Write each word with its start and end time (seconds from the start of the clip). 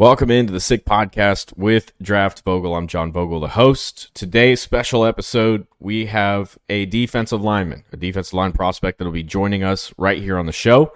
Welcome 0.00 0.30
into 0.30 0.50
the 0.50 0.60
Sick 0.60 0.86
Podcast 0.86 1.54
with 1.58 1.92
Draft 2.00 2.42
Vogel. 2.46 2.74
I'm 2.74 2.86
John 2.86 3.12
Vogel, 3.12 3.38
the 3.38 3.48
host. 3.48 4.10
Today's 4.14 4.58
special 4.58 5.04
episode, 5.04 5.66
we 5.78 6.06
have 6.06 6.56
a 6.70 6.86
defensive 6.86 7.42
lineman, 7.42 7.84
a 7.92 7.98
defensive 7.98 8.32
line 8.32 8.52
prospect 8.52 8.96
that'll 8.96 9.12
be 9.12 9.22
joining 9.22 9.62
us 9.62 9.92
right 9.98 10.16
here 10.16 10.38
on 10.38 10.46
the 10.46 10.52
show. 10.52 10.94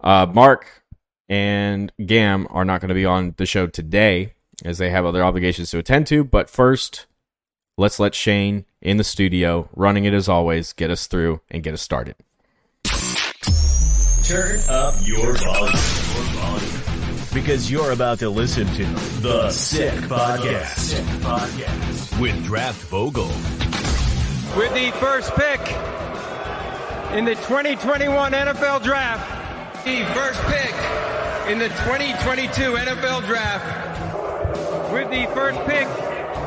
Uh, 0.00 0.24
Mark 0.32 0.82
and 1.28 1.92
Gam 2.02 2.46
are 2.48 2.64
not 2.64 2.80
going 2.80 2.88
to 2.88 2.94
be 2.94 3.04
on 3.04 3.34
the 3.36 3.44
show 3.44 3.66
today 3.66 4.32
as 4.64 4.78
they 4.78 4.88
have 4.88 5.04
other 5.04 5.22
obligations 5.22 5.70
to 5.72 5.78
attend 5.78 6.06
to. 6.06 6.24
But 6.24 6.48
first, 6.48 7.04
let's 7.76 8.00
let 8.00 8.14
Shane 8.14 8.64
in 8.80 8.96
the 8.96 9.04
studio, 9.04 9.68
running 9.76 10.06
it 10.06 10.14
as 10.14 10.30
always, 10.30 10.72
get 10.72 10.90
us 10.90 11.06
through 11.06 11.42
and 11.50 11.62
get 11.62 11.74
us 11.74 11.82
started. 11.82 12.14
Turn 14.24 14.60
up 14.70 14.94
your 15.06 15.34
volume. 15.34 16.25
Because 17.36 17.70
you're 17.70 17.90
about 17.90 18.18
to 18.20 18.30
listen 18.30 18.66
to 18.66 18.84
The 19.20 19.50
Sick 19.50 19.92
Podcast, 20.04 20.78
Sick 20.78 21.04
Podcast. 21.20 22.18
with 22.18 22.42
Draft 22.46 22.80
Vogel. 22.84 23.26
with 24.56 24.72
the 24.72 24.90
first 24.98 25.30
pick 25.34 25.60
in 27.14 27.26
the 27.26 27.34
2021 27.34 28.32
NFL 28.32 28.82
Draft. 28.82 29.84
The 29.84 30.06
first 30.14 30.40
pick 30.44 31.52
in 31.52 31.58
the 31.58 31.68
2022 31.68 32.72
NFL 32.72 33.26
Draft. 33.26 34.90
With 34.90 35.10
the 35.10 35.26
first 35.34 35.58
pick 35.66 35.86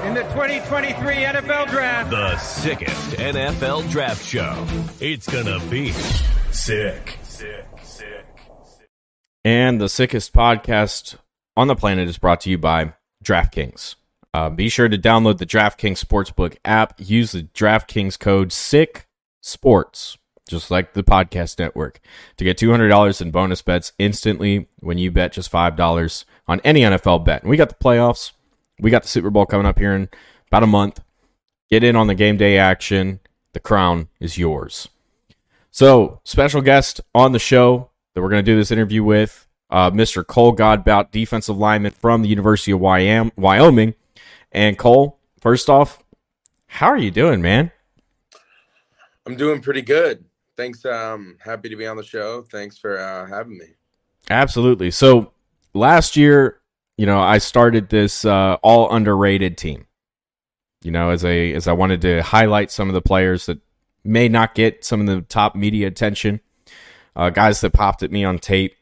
in 0.08 0.16
the 0.16 0.24
2023 0.34 1.14
NFL 1.18 1.70
Draft. 1.70 2.10
The 2.10 2.36
sickest 2.40 3.12
NFL 3.12 3.92
draft 3.92 4.26
show. 4.26 4.66
It's 5.00 5.30
gonna 5.30 5.60
be 5.70 5.92
sick. 5.92 6.26
Sick, 6.52 7.20
sick. 7.22 7.66
And 9.46 9.80
the 9.80 9.88
sickest 9.88 10.34
podcast 10.34 11.16
on 11.56 11.68
the 11.68 11.76
planet 11.76 12.10
is 12.10 12.18
brought 12.18 12.42
to 12.42 12.50
you 12.50 12.58
by 12.58 12.94
DraftKings. 13.24 13.96
Uh, 14.34 14.50
be 14.50 14.70
sure 14.70 14.90
to 14.90 14.98
download 14.98 15.38
the 15.38 15.46
DraftKings 15.46 16.04
Sportsbook 16.04 16.58
app. 16.66 16.94
Use 16.98 17.32
the 17.32 17.44
DraftKings 17.44 18.20
code 18.20 18.52
SICK 18.52 19.08
SPORTS, 19.42 20.18
just 20.48 20.70
like 20.70 20.94
the 20.94 21.04
podcast 21.04 21.58
network, 21.58 22.02
to 22.38 22.44
get 22.44 22.58
$200 22.58 23.22
in 23.22 23.32
bonus 23.32 23.62
bets 23.62 23.94
instantly 23.98 24.68
when 24.82 24.98
you 24.98 25.10
bet 25.10 25.32
just 25.32 25.52
$5 25.52 26.26
on 26.48 26.60
any 26.66 26.82
NFL 26.82 27.24
bet. 27.24 27.42
And 27.42 27.50
we 27.50 27.58
got 27.58 27.70
the 27.70 27.76
playoffs. 27.76 28.34
We 28.80 28.92
got 28.92 29.04
the 29.04 29.10
Super 29.10 29.30
Bowl 29.30 29.46
coming 29.46 29.66
up 29.66 29.80
here 29.80 29.94
in 29.94 30.10
about 30.48 30.64
a 30.64 30.68
month. 30.68 31.02
Get 31.70 31.84
in 31.84 31.96
on 31.96 32.08
the 32.08 32.16
game 32.16 32.36
day 32.38 32.58
action. 32.58 33.22
The 33.54 33.60
crown 33.60 34.10
is 34.20 34.38
yours. 34.38 34.90
So, 35.72 36.20
special 36.24 36.62
guest 36.62 37.00
on 37.14 37.32
the 37.32 37.40
show 37.40 37.90
that 38.14 38.22
we're 38.22 38.30
going 38.30 38.44
to 38.44 38.52
do 38.52 38.58
this 38.58 38.72
interview 38.72 39.04
with, 39.04 39.48
uh, 39.70 39.92
Mr. 39.92 40.26
Cole 40.26 40.56
Godbout, 40.56 41.12
defensive 41.12 41.58
lineman 41.58 41.92
from 41.92 42.22
the 42.22 42.30
University 42.30 42.72
of 42.72 42.80
Wyoming. 42.80 43.94
And 44.52 44.78
Cole, 44.78 45.20
first 45.42 45.70
off, 45.70 46.04
how 46.68 46.88
are 46.88 46.98
you 46.98 47.12
doing, 47.12 47.42
man? 47.42 47.72
I'm 49.26 49.36
doing 49.36 49.62
pretty 49.62 49.82
good. 49.82 50.26
Thanks. 50.58 50.84
Um, 50.86 51.38
happy 51.40 51.70
to 51.70 51.76
be 51.76 51.86
on 51.86 51.98
the 51.98 52.04
show. 52.04 52.42
Thanks 52.44 52.78
for 52.78 52.98
uh, 52.98 53.28
having 53.28 53.58
me. 53.58 53.66
Absolutely. 54.30 54.92
So, 54.92 55.32
last 55.74 56.18
year, 56.18 56.60
you 56.98 57.06
know, 57.06 57.20
I 57.20 57.38
started 57.38 57.90
this 57.90 58.26
uh, 58.26 58.58
all 58.62 58.92
underrated 58.94 59.58
team. 59.58 59.88
You 60.82 60.92
know, 60.92 61.12
as 61.12 61.24
a 61.24 61.54
as 61.54 61.68
I 61.68 61.74
wanted 61.74 62.02
to 62.02 62.22
highlight 62.22 62.72
some 62.72 62.90
of 62.90 62.94
the 62.94 63.02
players 63.02 63.46
that 63.46 63.60
may 64.04 64.30
not 64.30 64.56
get 64.56 64.84
some 64.84 65.02
of 65.02 65.08
the 65.08 65.22
top 65.22 65.56
media 65.56 65.88
attention, 65.88 66.42
uh, 67.16 67.30
guys 67.30 67.62
that 67.62 67.74
popped 67.74 68.04
at 68.04 68.12
me 68.12 68.24
on 68.24 68.40
tape, 68.40 68.76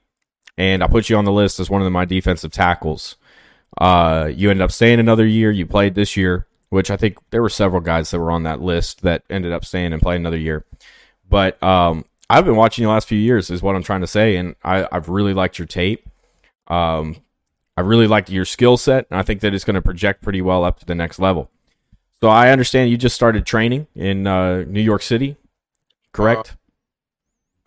and 0.57 0.83
I 0.83 0.87
put 0.87 1.09
you 1.09 1.17
on 1.17 1.25
the 1.25 1.31
list 1.31 1.59
as 1.59 1.69
one 1.69 1.81
of 1.81 1.91
my 1.91 2.05
defensive 2.05 2.51
tackles. 2.51 3.15
Uh, 3.79 4.31
you 4.33 4.49
ended 4.49 4.63
up 4.63 4.71
staying 4.71 4.99
another 4.99 5.25
year. 5.25 5.51
You 5.51 5.65
played 5.65 5.95
this 5.95 6.17
year, 6.17 6.47
which 6.69 6.89
I 6.89 6.97
think 6.97 7.17
there 7.29 7.41
were 7.41 7.49
several 7.49 7.81
guys 7.81 8.11
that 8.11 8.19
were 8.19 8.31
on 8.31 8.43
that 8.43 8.61
list 8.61 9.01
that 9.01 9.23
ended 9.29 9.51
up 9.51 9.65
staying 9.65 9.93
and 9.93 10.01
playing 10.01 10.21
another 10.21 10.37
year. 10.37 10.65
But 11.29 11.61
um, 11.61 12.05
I've 12.29 12.45
been 12.45 12.55
watching 12.55 12.83
you 12.83 12.87
the 12.87 12.93
last 12.93 13.07
few 13.07 13.19
years, 13.19 13.49
is 13.49 13.61
what 13.61 13.75
I'm 13.75 13.83
trying 13.83 14.01
to 14.01 14.07
say, 14.07 14.35
and 14.35 14.55
I, 14.63 14.87
I've 14.91 15.09
really 15.09 15.33
liked 15.33 15.59
your 15.59 15.67
tape. 15.67 16.07
Um, 16.67 17.17
I 17.77 17.81
really 17.81 18.07
liked 18.07 18.29
your 18.29 18.45
skill 18.45 18.77
set, 18.77 19.05
and 19.09 19.19
I 19.19 19.23
think 19.23 19.41
that 19.41 19.53
it's 19.53 19.63
going 19.63 19.75
to 19.75 19.81
project 19.81 20.23
pretty 20.23 20.41
well 20.41 20.63
up 20.63 20.79
to 20.79 20.85
the 20.85 20.95
next 20.95 21.19
level. 21.19 21.51
So 22.21 22.29
I 22.29 22.49
understand 22.49 22.89
you 22.89 22.97
just 22.97 23.15
started 23.15 23.45
training 23.45 23.85
in 23.93 24.25
uh, 24.25 24.63
New 24.63 24.81
York 24.81 25.03
City, 25.03 25.37
correct? 26.11 26.51
Uh, 26.51 26.55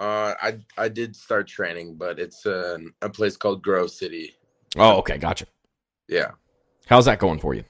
I 0.01 0.59
I 0.79 0.89
did 0.89 1.15
start 1.15 1.47
training, 1.47 1.97
but 1.97 2.19
it's 2.19 2.47
uh, 2.47 2.79
a 3.03 3.11
place 3.11 3.37
called 3.37 3.63
Grove 3.63 3.91
City. 3.91 4.35
oh, 4.77 4.99
okay, 4.99 5.19
gotcha. 5.19 5.47
Yeah. 6.09 6.33
How's 6.87 7.05
that 7.05 7.19
going 7.19 7.39
for 7.39 7.55
you? 7.55 7.65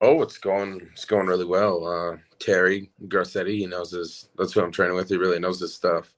Oh, 0.00 0.22
it's 0.22 0.38
going 0.38 0.88
it's 0.92 1.04
going 1.04 1.26
really 1.26 1.44
well. 1.44 1.86
Uh, 1.86 2.16
Terry 2.38 2.90
Garcetti, 3.04 3.58
he 3.58 3.66
knows 3.66 3.92
his. 3.92 4.28
That's 4.36 4.52
who 4.52 4.62
I'm 4.62 4.72
training 4.72 4.96
with. 4.96 5.08
He 5.08 5.16
really 5.16 5.38
knows 5.38 5.60
his 5.60 5.74
stuff. 5.74 6.12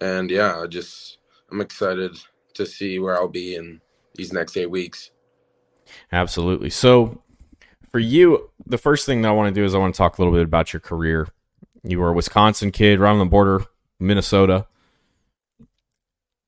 And 0.00 0.30
yeah, 0.30 0.60
I 0.60 0.66
just 0.66 1.18
I'm 1.50 1.60
excited 1.60 2.16
to 2.54 2.66
see 2.66 2.98
where 2.98 3.16
I'll 3.16 3.28
be 3.28 3.54
in 3.54 3.80
these 4.14 4.32
next 4.32 4.56
eight 4.56 4.70
weeks. 4.70 5.10
Absolutely. 6.10 6.70
So, 6.70 7.22
for 7.90 7.98
you, 7.98 8.50
the 8.64 8.78
first 8.78 9.06
thing 9.06 9.22
that 9.22 9.28
I 9.28 9.32
want 9.32 9.54
to 9.54 9.60
do 9.60 9.64
is 9.64 9.74
I 9.74 9.78
want 9.78 9.94
to 9.94 9.98
talk 9.98 10.18
a 10.18 10.20
little 10.20 10.34
bit 10.34 10.44
about 10.44 10.72
your 10.72 10.80
career. 10.80 11.28
You 11.84 12.00
were 12.00 12.08
a 12.08 12.12
Wisconsin 12.12 12.72
kid, 12.72 12.98
right 12.98 13.10
on 13.10 13.18
the 13.18 13.24
border, 13.24 13.64
Minnesota. 14.00 14.66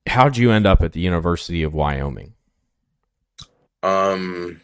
How'd 0.09 0.37
you 0.37 0.49
end 0.49 0.65
up 0.65 0.81
at 0.81 0.93
the 0.93 0.99
University 0.99 1.61
of 1.61 1.75
Wyoming? 1.75 2.33
Um, 3.83 4.59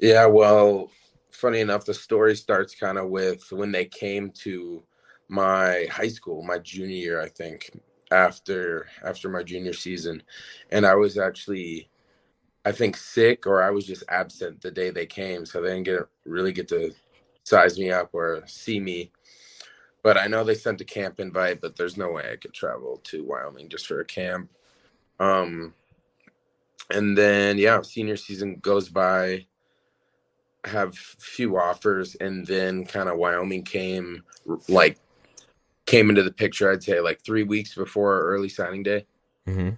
yeah, 0.00 0.26
well, 0.26 0.90
funny 1.30 1.60
enough, 1.60 1.84
the 1.84 1.94
story 1.94 2.34
starts 2.34 2.74
kind 2.74 2.98
of 2.98 3.10
with 3.10 3.52
when 3.52 3.70
they 3.70 3.84
came 3.84 4.30
to 4.42 4.82
my 5.28 5.86
high 5.88 6.08
school, 6.08 6.42
my 6.42 6.58
junior 6.58 6.96
year, 6.96 7.20
I 7.20 7.28
think, 7.28 7.78
after 8.10 8.88
after 9.04 9.28
my 9.28 9.44
junior 9.44 9.72
season, 9.72 10.20
and 10.72 10.84
I 10.84 10.96
was 10.96 11.16
actually, 11.16 11.88
I 12.64 12.72
think, 12.72 12.96
sick 12.96 13.46
or 13.46 13.62
I 13.62 13.70
was 13.70 13.86
just 13.86 14.02
absent 14.08 14.60
the 14.60 14.72
day 14.72 14.90
they 14.90 15.06
came, 15.06 15.46
so 15.46 15.62
they 15.62 15.68
didn't 15.68 15.84
get 15.84 16.00
really 16.26 16.52
get 16.52 16.66
to 16.68 16.92
size 17.44 17.78
me 17.78 17.92
up 17.92 18.10
or 18.12 18.42
see 18.46 18.80
me. 18.80 19.12
But 20.04 20.18
I 20.18 20.28
know 20.28 20.44
they 20.44 20.54
sent 20.56 20.82
a 20.82 20.86
camp 20.86 21.20
invite, 21.20 21.62
but 21.62 21.76
there's 21.76 21.98
no 21.98 22.12
way 22.12 22.30
I 22.32 22.36
could 22.36 22.54
travel 22.54 23.00
to 23.06 23.24
Wyoming 23.24 23.70
just 23.70 23.88
for 23.88 24.00
a 24.00 24.06
camp. 24.06 24.50
Um, 25.20 25.74
and 26.90 27.16
then 27.18 27.58
yeah 27.58 27.82
senior 27.82 28.16
season 28.16 28.56
goes 28.62 28.88
by 28.88 29.46
have 30.64 30.96
few 30.96 31.58
offers 31.58 32.16
and 32.16 32.46
then 32.46 32.84
kind 32.86 33.08
of 33.08 33.18
wyoming 33.18 33.64
came 33.64 34.22
like 34.68 34.98
came 35.86 36.10
into 36.10 36.22
the 36.22 36.32
picture 36.32 36.70
i'd 36.72 36.82
say 36.82 37.00
like 37.00 37.22
three 37.22 37.44
weeks 37.44 37.74
before 37.74 38.20
early 38.22 38.48
signing 38.48 38.82
day 38.82 39.06
Mm-hmm. 39.48 39.70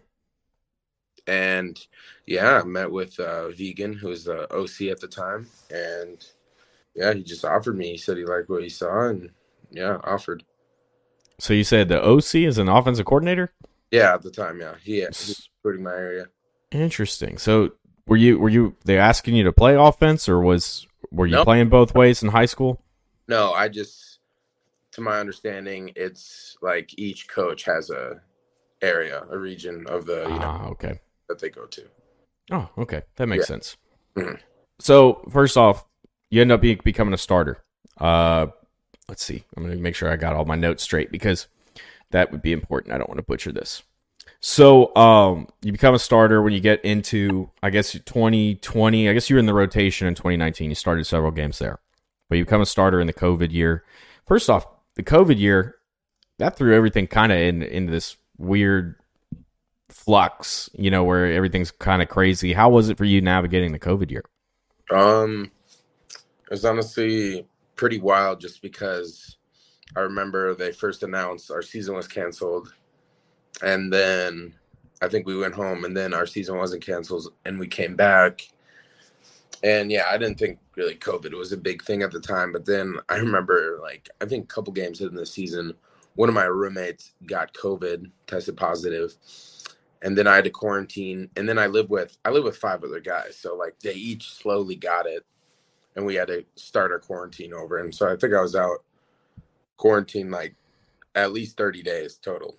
and 1.27 1.79
yeah 2.27 2.61
i 2.61 2.65
met 2.65 2.91
with 2.91 3.19
uh 3.21 3.49
Vigen 3.51 3.95
who 3.97 4.09
was 4.09 4.25
the 4.25 4.53
oc 4.55 4.81
at 4.83 5.01
the 5.01 5.09
time 5.09 5.49
and 5.71 6.25
yeah 6.95 7.15
he 7.15 7.23
just 7.23 7.45
offered 7.45 7.77
me 7.77 7.93
he 7.93 7.99
said 7.99 8.17
he 8.19 8.25
liked 8.25 8.49
what 8.51 8.63
he 8.63 8.69
saw 8.71 9.09
and 9.09 9.31
yeah 9.71 9.99
offered 10.05 10.43
So 11.39 11.53
you 11.55 11.65
said 11.65 11.89
the 11.89 12.03
OC 12.03 12.35
is 12.37 12.59
an 12.59 12.69
offensive 12.69 13.07
coordinator? 13.07 13.53
yeah 13.91 14.15
at 14.15 14.23
the 14.23 14.31
time 14.31 14.61
yeah 14.61 14.75
he, 14.83 14.97
he 15.01 15.07
was 15.07 15.49
recruiting 15.63 15.85
my 15.85 15.93
area 15.93 16.27
Interesting. 16.73 17.39
So 17.39 17.71
were 18.09 18.17
you 18.17 18.39
were 18.39 18.49
you 18.49 18.75
they 18.85 18.99
asking 18.99 19.37
you 19.37 19.45
to 19.45 19.53
play 19.53 19.75
offense 19.77 20.29
or 20.29 20.41
was 20.41 20.87
were 21.13 21.27
you 21.27 21.37
Nope. 21.37 21.45
playing 21.45 21.69
both 21.69 21.95
ways 21.95 22.23
in 22.23 22.31
high 22.31 22.47
school? 22.47 22.83
No, 23.29 23.53
I 23.53 23.69
just, 23.69 24.19
to 24.93 25.01
my 25.01 25.21
understanding, 25.21 25.93
it's 25.95 26.57
like 26.63 26.91
each 26.99 27.29
coach 27.29 27.63
has 27.65 27.91
a 27.91 28.21
area, 28.83 29.23
a 29.31 29.39
region 29.39 29.87
of 29.87 30.07
the 30.07 30.25
you 30.25 30.39
know 30.41 30.59
Ah, 30.61 30.67
okay. 30.69 31.01
that 31.29 31.39
they 31.39 31.51
go 31.51 31.67
to. 31.67 31.85
Oh, 32.51 32.69
okay. 32.79 33.03
That 33.15 33.29
makes 33.29 33.45
Yeah. 33.45 33.47
sense. 33.55 33.77
Mhm. 34.17 34.41
So 34.81 35.25
first 35.31 35.57
off, 35.57 35.85
you 36.31 36.41
end 36.43 36.51
up 36.53 36.61
be, 36.61 36.75
becoming 36.75 37.15
a 37.15 37.19
starter. 37.19 37.63
Uh, 37.99 38.49
let's 39.09 39.25
see. 39.25 39.45
I'm 39.57 39.63
going 39.63 39.77
to 39.77 39.83
make 39.83 39.95
sure 39.95 40.11
I 40.11 40.17
got 40.17 40.35
all 40.35 40.45
my 40.45 40.57
notes 40.57 40.83
straight 40.83 41.11
because 41.11 41.49
that 42.11 42.33
would 42.33 42.43
be 42.43 42.53
important. 42.53 42.95
I 42.95 42.99
don't 42.99 43.09
want 43.09 43.19
to 43.19 43.25
butcher 43.25 43.53
this. 43.53 43.83
So 44.41 44.95
um, 44.97 45.49
you 45.63 45.73
become 45.73 45.95
a 45.95 45.99
starter 45.99 46.43
when 46.43 46.53
you 46.53 46.61
get 46.61 46.85
into, 46.85 47.51
I 47.63 47.71
guess, 47.71 47.93
2020. 47.93 49.09
I 49.09 49.13
guess 49.13 49.31
you 49.31 49.37
were 49.37 49.41
in 49.41 49.47
the 49.47 49.55
rotation 49.55 50.07
in 50.07 50.15
2019. 50.15 50.71
You 50.71 50.75
started 50.75 51.05
several 51.05 51.31
games 51.31 51.59
there, 51.59 51.79
but 52.29 52.39
you 52.39 52.45
become 52.45 52.61
a 52.61 52.67
starter 52.67 53.01
in 53.01 53.07
the 53.07 53.13
COVID 53.13 53.53
year. 53.53 53.85
First 54.27 54.51
off, 54.51 54.67
the 54.95 55.03
COVID 55.03 55.39
year 55.39 55.77
that 56.39 56.57
threw 56.57 56.75
everything 56.75 57.07
kind 57.07 57.33
of 57.33 57.39
in 57.39 57.63
into 57.63 57.91
this 57.91 58.17
weird 58.39 58.97
flux, 59.89 60.69
you 60.75 60.91
know, 60.91 61.05
where 61.05 61.33
everything's 61.33 61.71
kind 61.71 62.03
of 62.03 62.09
crazy. 62.09 62.53
How 62.53 62.69
was 62.69 62.89
it 62.89 62.99
for 62.99 63.05
you 63.05 63.21
navigating 63.21 63.73
the 63.73 63.79
COVID 63.79 64.11
year? 64.11 64.25
Um, 64.91 65.51
it 66.45 66.51
was 66.51 66.65
honestly 66.65 67.47
pretty 67.77 67.99
wild, 67.99 68.41
just 68.41 68.63
because 68.63 69.37
I 69.95 70.01
remember 70.01 70.55
they 70.55 70.73
first 70.73 71.03
announced 71.03 71.51
our 71.51 71.63
season 71.63 71.95
was 71.95 72.09
canceled, 72.09 72.73
and 73.63 73.93
then 73.93 74.55
I 75.01 75.09
think 75.09 75.27
we 75.27 75.37
went 75.37 75.55
home, 75.55 75.85
and 75.85 75.97
then 75.97 76.15
our 76.15 76.27
season 76.27 76.57
wasn't 76.57 76.85
canceled, 76.85 77.29
and 77.45 77.59
we 77.59 77.69
came 77.69 77.95
back. 77.95 78.49
And 79.63 79.91
yeah, 79.91 80.07
I 80.11 80.19
didn't 80.19 80.39
think 80.39 80.59
really 80.77 80.97
COVID 80.97 81.33
was 81.33 81.53
a 81.53 81.57
big 81.57 81.83
thing 81.83 82.03
at 82.03 82.11
the 82.11 82.21
time, 82.21 82.53
but 82.53 82.67
then 82.67 82.97
I 83.09 83.17
remember 83.17 83.79
like 83.83 84.09
I 84.21 84.27
think 84.27 84.45
a 84.45 84.55
couple 84.55 84.73
games 84.73 85.01
in 85.01 85.15
the 85.15 85.27
season, 85.27 85.75
one 86.15 86.29
of 86.29 86.35
my 86.35 86.45
roommates 86.45 87.13
got 87.27 87.55
COVID, 87.55 88.11
tested 88.27 88.57
positive, 88.57 89.15
and 90.03 90.17
then 90.17 90.27
I 90.27 90.37
had 90.37 90.45
to 90.45 90.51
quarantine. 90.51 91.31
And 91.37 91.49
then 91.49 91.59
I 91.59 91.67
live 91.67 91.91
with 91.91 92.17
I 92.25 92.31
live 92.31 92.45
with 92.45 92.57
five 92.57 92.85
other 92.85 93.01
guys, 93.01 93.37
so 93.37 93.55
like 93.57 93.79
they 93.81 93.95
each 93.95 94.31
slowly 94.31 94.77
got 94.77 95.07
it, 95.07 95.25
and 95.97 96.05
we 96.05 96.15
had 96.15 96.29
to 96.29 96.45
start 96.55 96.93
our 96.93 96.99
quarantine 96.99 97.53
over. 97.53 97.79
And 97.79 97.95
so 97.95 98.13
I 98.13 98.17
think 98.17 98.35
I 98.35 98.41
was 98.41 98.55
out 98.55 98.85
quarantine 99.77 100.31
like 100.31 100.55
at 101.15 101.33
least 101.33 101.57
thirty 101.57 101.83
days 101.83 102.19
total. 102.23 102.57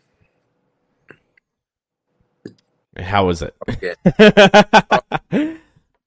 How 2.98 3.28
was 3.28 3.44
it? 3.44 3.56
Okay. 3.70 3.94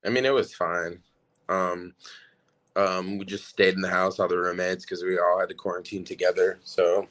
I 0.05 0.09
mean, 0.09 0.27
it 0.27 0.35
was 0.35 0.53
fine. 0.53 1.00
Um, 1.49 1.94
um, 2.75 3.19
we 3.19 3.25
just 3.25 3.47
stayed 3.47 3.75
in 3.75 3.81
the 3.81 3.88
house, 3.88 4.19
all 4.19 4.29
the 4.29 4.37
roommates, 4.37 4.85
because 4.85 5.03
we 5.03 5.19
all 5.19 5.38
had 5.38 5.49
to 5.50 5.55
quarantine 5.55 6.05
together. 6.05 6.59
So 6.65 7.06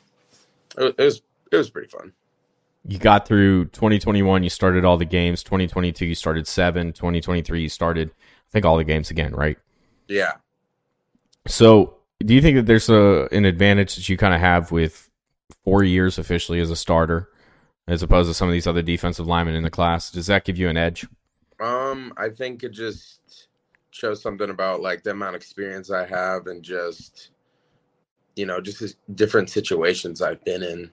it, 0.78 0.96
it 0.98 1.04
was 1.04 1.22
it 1.52 1.58
was 1.58 1.70
pretty 1.70 1.88
fun. 1.88 2.14
You 2.88 2.98
got 2.98 3.28
through 3.28 3.66
2021. 3.66 4.44
You 4.44 4.50
started 4.50 4.86
all 4.86 4.98
the 4.98 5.06
games. 5.06 5.44
2022, 5.44 6.06
you 6.06 6.16
started 6.16 6.48
seven. 6.48 6.94
2023, 6.94 7.62
you 7.62 7.70
started, 7.70 8.10
I 8.10 8.52
think, 8.52 8.66
all 8.66 8.78
the 8.78 8.84
games 8.84 9.12
again, 9.12 9.34
right? 9.34 9.58
Yeah. 10.10 10.34
So, 11.48 11.96
do 12.20 12.34
you 12.34 12.42
think 12.42 12.58
that 12.58 12.66
there's 12.66 12.90
a 12.90 13.30
an 13.32 13.46
advantage 13.46 13.96
that 13.96 14.10
you 14.10 14.18
kind 14.18 14.34
of 14.34 14.42
have 14.42 14.72
with 14.72 15.10
four 15.64 15.84
years 15.84 16.18
officially 16.18 16.60
as 16.60 16.70
a 16.70 16.76
starter, 16.76 17.30
as 17.88 18.04
opposed 18.04 18.30
to 18.30 18.34
some 18.34 18.50
of 18.50 18.54
these 18.54 18.68
other 18.68 18.82
defensive 18.82 19.28
linemen 19.28 19.56
in 19.56 19.64
the 19.64 19.70
class? 19.70 20.12
Does 20.12 20.28
that 20.28 20.44
give 20.44 20.58
you 20.58 20.68
an 20.68 20.76
edge? 20.76 21.08
Um, 21.62 22.14
I 22.18 22.30
think 22.30 22.64
it 22.64 22.72
just 22.72 23.48
shows 23.92 24.22
something 24.22 24.50
about 24.50 24.82
like 24.82 25.04
the 25.04 25.12
amount 25.12 25.36
of 25.36 25.42
experience 25.42 25.92
I 25.92 26.06
have 26.06 26.48
and 26.48 26.64
just 26.64 27.32
you 28.36 28.46
know 28.46 28.62
just 28.62 28.96
different 29.16 29.50
situations 29.50 30.22
I've 30.22 30.44
been 30.44 30.64
in. 30.64 30.92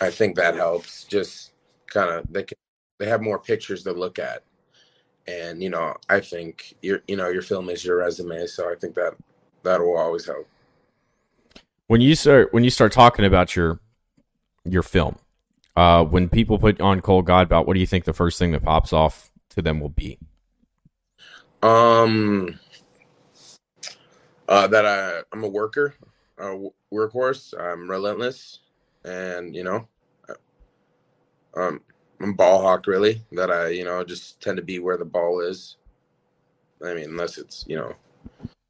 I 0.00 0.10
think 0.10 0.36
that 0.36 0.54
helps. 0.54 1.04
Just 1.04 1.52
kind 1.86 2.10
of 2.10 2.26
they 2.30 2.42
can, 2.42 2.58
they 2.98 3.08
have 3.08 3.22
more 3.22 3.38
pictures 3.38 3.82
to 3.84 3.92
look 3.92 4.18
at, 4.18 4.42
and 5.26 5.62
you 5.62 5.70
know 5.70 5.96
I 6.08 6.20
think 6.20 6.74
your 6.82 7.02
you 7.06 7.16
know 7.16 7.28
your 7.28 7.42
film 7.42 7.68
is 7.68 7.84
your 7.84 7.98
resume, 7.98 8.46
so 8.46 8.70
I 8.70 8.74
think 8.74 8.94
that 8.94 9.14
that 9.62 9.80
will 9.80 9.96
always 9.96 10.26
help. 10.26 10.48
When 11.86 12.00
you 12.00 12.14
start 12.14 12.52
when 12.52 12.64
you 12.64 12.70
start 12.70 12.92
talking 12.92 13.24
about 13.24 13.54
your 13.54 13.80
your 14.64 14.82
film, 14.82 15.16
uh, 15.76 16.04
when 16.04 16.28
people 16.28 16.58
put 16.58 16.80
on 16.80 17.00
Cole 17.00 17.22
Godbout, 17.22 17.66
what 17.66 17.74
do 17.74 17.80
you 17.80 17.86
think 17.86 18.04
the 18.04 18.12
first 18.12 18.38
thing 18.38 18.52
that 18.52 18.62
pops 18.62 18.92
off 18.92 19.30
to 19.50 19.62
them 19.62 19.80
will 19.80 19.88
be? 19.88 20.18
Um, 21.62 22.58
uh, 24.48 24.66
that 24.66 24.86
I 24.86 25.22
I'm 25.32 25.44
a 25.44 25.48
worker, 25.48 25.94
a 26.38 26.56
workhorse. 26.92 27.54
I'm 27.58 27.88
relentless, 27.88 28.60
and 29.04 29.54
you 29.54 29.64
know, 29.64 29.86
um, 31.54 31.80
I'm 32.22 32.34
ball 32.34 32.62
hawk 32.62 32.86
really. 32.86 33.22
That 33.32 33.50
I 33.50 33.68
you 33.68 33.84
know 33.84 34.04
just 34.04 34.40
tend 34.40 34.56
to 34.56 34.62
be 34.62 34.78
where 34.78 34.96
the 34.96 35.04
ball 35.04 35.40
is. 35.40 35.76
I 36.84 36.94
mean, 36.94 37.10
unless 37.10 37.38
it's 37.38 37.64
you 37.68 37.76
know 37.76 37.94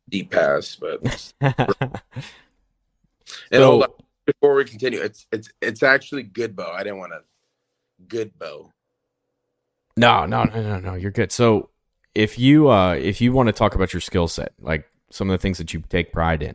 deep 0.08 0.30
pass, 0.30 0.76
but 0.76 1.32
and 1.40 1.54
So- 3.50 3.70
hold 3.70 3.82
on, 3.84 3.88
before 4.26 4.54
we 4.54 4.64
continue, 4.64 5.00
it's 5.00 5.26
it's 5.32 5.50
it's 5.60 5.82
actually 5.82 6.22
good 6.22 6.56
bow. 6.56 6.70
I 6.72 6.82
didn't 6.82 6.98
want 6.98 7.12
to 7.12 7.20
good 8.08 8.38
bow. 8.38 8.70
No, 9.96 10.24
no, 10.26 10.44
no, 10.44 10.62
no, 10.62 10.78
no. 10.80 10.94
You're 10.94 11.10
good. 11.10 11.32
So 11.32 11.68
if 12.14 12.38
you 12.38 12.70
uh 12.70 12.94
if 12.94 13.20
you 13.20 13.32
want 13.32 13.48
to 13.48 13.52
talk 13.52 13.74
about 13.74 13.92
your 13.92 14.00
skill 14.00 14.28
set, 14.28 14.52
like 14.60 14.88
some 15.10 15.28
of 15.28 15.38
the 15.38 15.42
things 15.42 15.58
that 15.58 15.74
you 15.74 15.82
take 15.88 16.12
pride 16.12 16.42
in, 16.42 16.54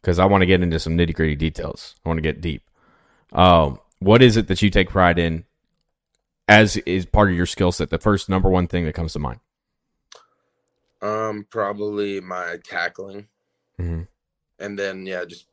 because 0.00 0.18
I 0.18 0.24
want 0.24 0.42
to 0.42 0.46
get 0.46 0.62
into 0.62 0.78
some 0.78 0.96
nitty 0.96 1.14
gritty 1.14 1.36
details. 1.36 1.94
I 2.04 2.08
want 2.08 2.18
to 2.18 2.22
get 2.22 2.40
deep. 2.40 2.62
Um, 3.32 3.78
what 3.98 4.22
is 4.22 4.36
it 4.38 4.48
that 4.48 4.62
you 4.62 4.70
take 4.70 4.88
pride 4.88 5.18
in 5.18 5.44
as 6.48 6.76
is 6.78 7.06
part 7.06 7.30
of 7.30 7.36
your 7.36 7.46
skill 7.46 7.70
set? 7.72 7.90
The 7.90 7.98
first 7.98 8.28
number 8.28 8.48
one 8.48 8.66
thing 8.66 8.84
that 8.86 8.94
comes 8.94 9.12
to 9.12 9.18
mind. 9.18 9.40
Um, 11.00 11.46
probably 11.48 12.20
my 12.20 12.56
tackling. 12.64 13.28
Mhm. 13.80 14.08
and 14.58 14.76
then 14.76 15.06
yeah, 15.06 15.24
just 15.24 15.46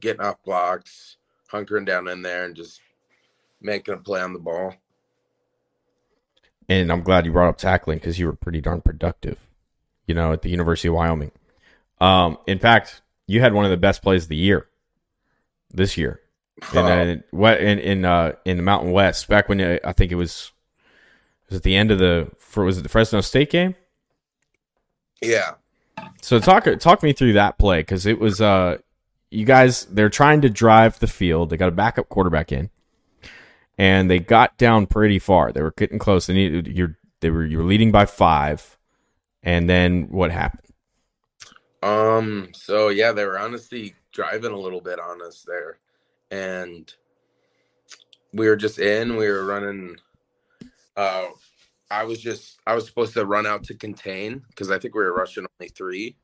getting 0.00 0.20
off 0.20 0.42
blocks, 0.44 1.16
hunkering 1.50 1.86
down 1.86 2.08
in 2.08 2.20
there, 2.20 2.44
and 2.44 2.54
just 2.54 2.80
making 3.62 3.94
a 3.94 3.96
play 3.96 4.20
on 4.20 4.34
the 4.34 4.38
ball. 4.38 4.74
And 6.68 6.92
I'm 6.92 7.02
glad 7.02 7.24
you 7.24 7.32
brought 7.32 7.48
up 7.48 7.56
tackling 7.56 7.96
because 7.98 8.18
you 8.18 8.26
were 8.26 8.34
pretty 8.34 8.60
darn 8.60 8.82
productive, 8.82 9.46
you 10.06 10.14
know, 10.14 10.32
at 10.32 10.42
the 10.42 10.50
University 10.50 10.88
of 10.88 10.94
Wyoming. 10.94 11.32
Um, 12.02 12.36
in 12.46 12.58
fact, 12.58 13.00
you 13.26 13.40
had 13.40 13.54
one 13.54 13.64
of 13.64 13.70
the 13.70 13.76
best 13.78 14.02
plays 14.02 14.24
of 14.24 14.28
the 14.28 14.36
year 14.36 14.68
this 15.70 15.96
year. 15.96 16.20
In 16.72 16.86
uh, 16.86 17.16
what 17.30 17.60
in 17.60 17.78
in 17.78 18.04
uh 18.04 18.32
in 18.44 18.56
the 18.56 18.62
Mountain 18.62 18.92
West 18.92 19.28
back 19.28 19.48
when 19.48 19.60
uh, 19.60 19.78
I 19.84 19.92
think 19.92 20.12
it 20.12 20.16
was 20.16 20.52
was 21.48 21.58
it 21.58 21.62
the 21.62 21.76
end 21.76 21.90
of 21.90 21.98
the 21.98 22.30
for 22.38 22.64
was 22.64 22.78
it 22.78 22.82
the 22.82 22.88
Fresno 22.88 23.20
State 23.20 23.50
game? 23.50 23.74
yeah, 25.22 25.54
So 26.22 26.38
talk 26.38 26.66
talk 26.78 27.02
me 27.02 27.12
through 27.12 27.34
that 27.34 27.58
play 27.58 27.80
because 27.80 28.06
it 28.06 28.18
was 28.20 28.40
uh 28.40 28.78
you 29.30 29.44
guys 29.44 29.86
they're 29.86 30.10
trying 30.10 30.40
to 30.42 30.50
drive 30.50 30.98
the 30.98 31.06
field. 31.06 31.50
They 31.50 31.56
got 31.56 31.68
a 31.68 31.72
backup 31.72 32.08
quarterback 32.08 32.52
in, 32.52 32.70
and 33.78 34.10
they 34.10 34.18
got 34.18 34.58
down 34.58 34.86
pretty 34.86 35.18
far. 35.18 35.52
They 35.52 35.62
were 35.62 35.72
getting 35.76 35.98
close. 35.98 36.26
They 36.26 36.34
needed 36.34 36.66
you're 36.66 36.98
they 37.20 37.30
were 37.30 37.44
you 37.44 37.58
were 37.58 37.64
leading 37.64 37.92
by 37.92 38.06
five, 38.06 38.78
and 39.42 39.68
then 39.68 40.08
what 40.10 40.30
happened? 40.30 40.66
Um, 41.82 42.50
so 42.54 42.88
yeah, 42.88 43.12
they 43.12 43.24
were 43.24 43.38
honestly 43.38 43.94
driving 44.12 44.52
a 44.52 44.58
little 44.58 44.80
bit 44.80 44.98
on 44.98 45.22
us 45.22 45.44
there. 45.46 45.78
And 46.30 46.92
we 48.32 48.46
were 48.48 48.56
just 48.56 48.78
in, 48.78 49.16
we 49.16 49.28
were 49.28 49.44
running 49.44 49.96
uh 50.96 51.28
I 51.90 52.04
was 52.04 52.20
just 52.20 52.60
I 52.66 52.74
was 52.74 52.86
supposed 52.86 53.14
to 53.14 53.26
run 53.26 53.46
out 53.46 53.64
to 53.64 53.74
contain 53.74 54.42
because 54.48 54.70
I 54.70 54.78
think 54.78 54.94
we 54.94 55.02
were 55.02 55.14
rushing 55.14 55.46
only 55.60 55.70
three. 55.70 56.16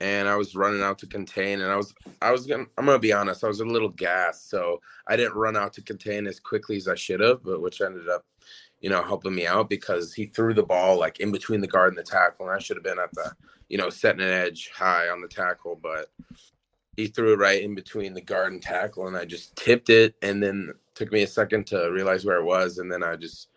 And 0.00 0.28
I 0.28 0.36
was 0.36 0.54
running 0.54 0.82
out 0.82 0.98
to 0.98 1.06
contain 1.06 1.60
and 1.60 1.70
I 1.70 1.76
was 1.76 1.94
I 2.20 2.32
was 2.32 2.46
gonna 2.46 2.66
I'm 2.76 2.86
gonna 2.86 2.98
be 2.98 3.12
honest, 3.12 3.44
I 3.44 3.48
was 3.48 3.60
a 3.60 3.64
little 3.64 3.88
gassed, 3.88 4.50
so 4.50 4.80
I 5.06 5.16
didn't 5.16 5.34
run 5.36 5.56
out 5.56 5.72
to 5.74 5.82
contain 5.82 6.26
as 6.26 6.40
quickly 6.40 6.76
as 6.76 6.88
I 6.88 6.96
should 6.96 7.20
have, 7.20 7.42
but 7.44 7.62
which 7.62 7.80
ended 7.80 8.08
up, 8.08 8.24
you 8.80 8.90
know, 8.90 9.02
helping 9.02 9.34
me 9.34 9.46
out 9.46 9.70
because 9.70 10.12
he 10.12 10.26
threw 10.26 10.52
the 10.52 10.62
ball 10.62 10.98
like 10.98 11.20
in 11.20 11.32
between 11.32 11.60
the 11.60 11.66
guard 11.66 11.90
and 11.90 11.98
the 11.98 12.02
tackle, 12.02 12.46
and 12.46 12.54
I 12.54 12.58
should 12.58 12.76
have 12.76 12.84
been 12.84 12.98
at 12.98 13.12
the 13.12 13.32
you 13.68 13.78
know, 13.78 13.90
setting 13.90 14.20
an 14.20 14.32
edge 14.32 14.70
high 14.74 15.08
on 15.08 15.20
the 15.20 15.28
tackle, 15.28 15.78
but 15.82 16.08
he 16.96 17.08
threw 17.08 17.32
it 17.32 17.38
right 17.38 17.62
in 17.62 17.74
between 17.74 18.14
the 18.14 18.20
guard 18.20 18.52
and 18.52 18.62
tackle, 18.62 19.06
and 19.06 19.16
I 19.16 19.24
just 19.24 19.54
tipped 19.56 19.90
it, 19.90 20.14
and 20.22 20.42
then 20.42 20.72
took 20.94 21.12
me 21.12 21.22
a 21.22 21.26
second 21.26 21.66
to 21.68 21.90
realize 21.92 22.24
where 22.24 22.38
it 22.38 22.44
was, 22.44 22.78
and 22.78 22.90
then 22.90 23.02
I 23.02 23.16
just, 23.16 23.48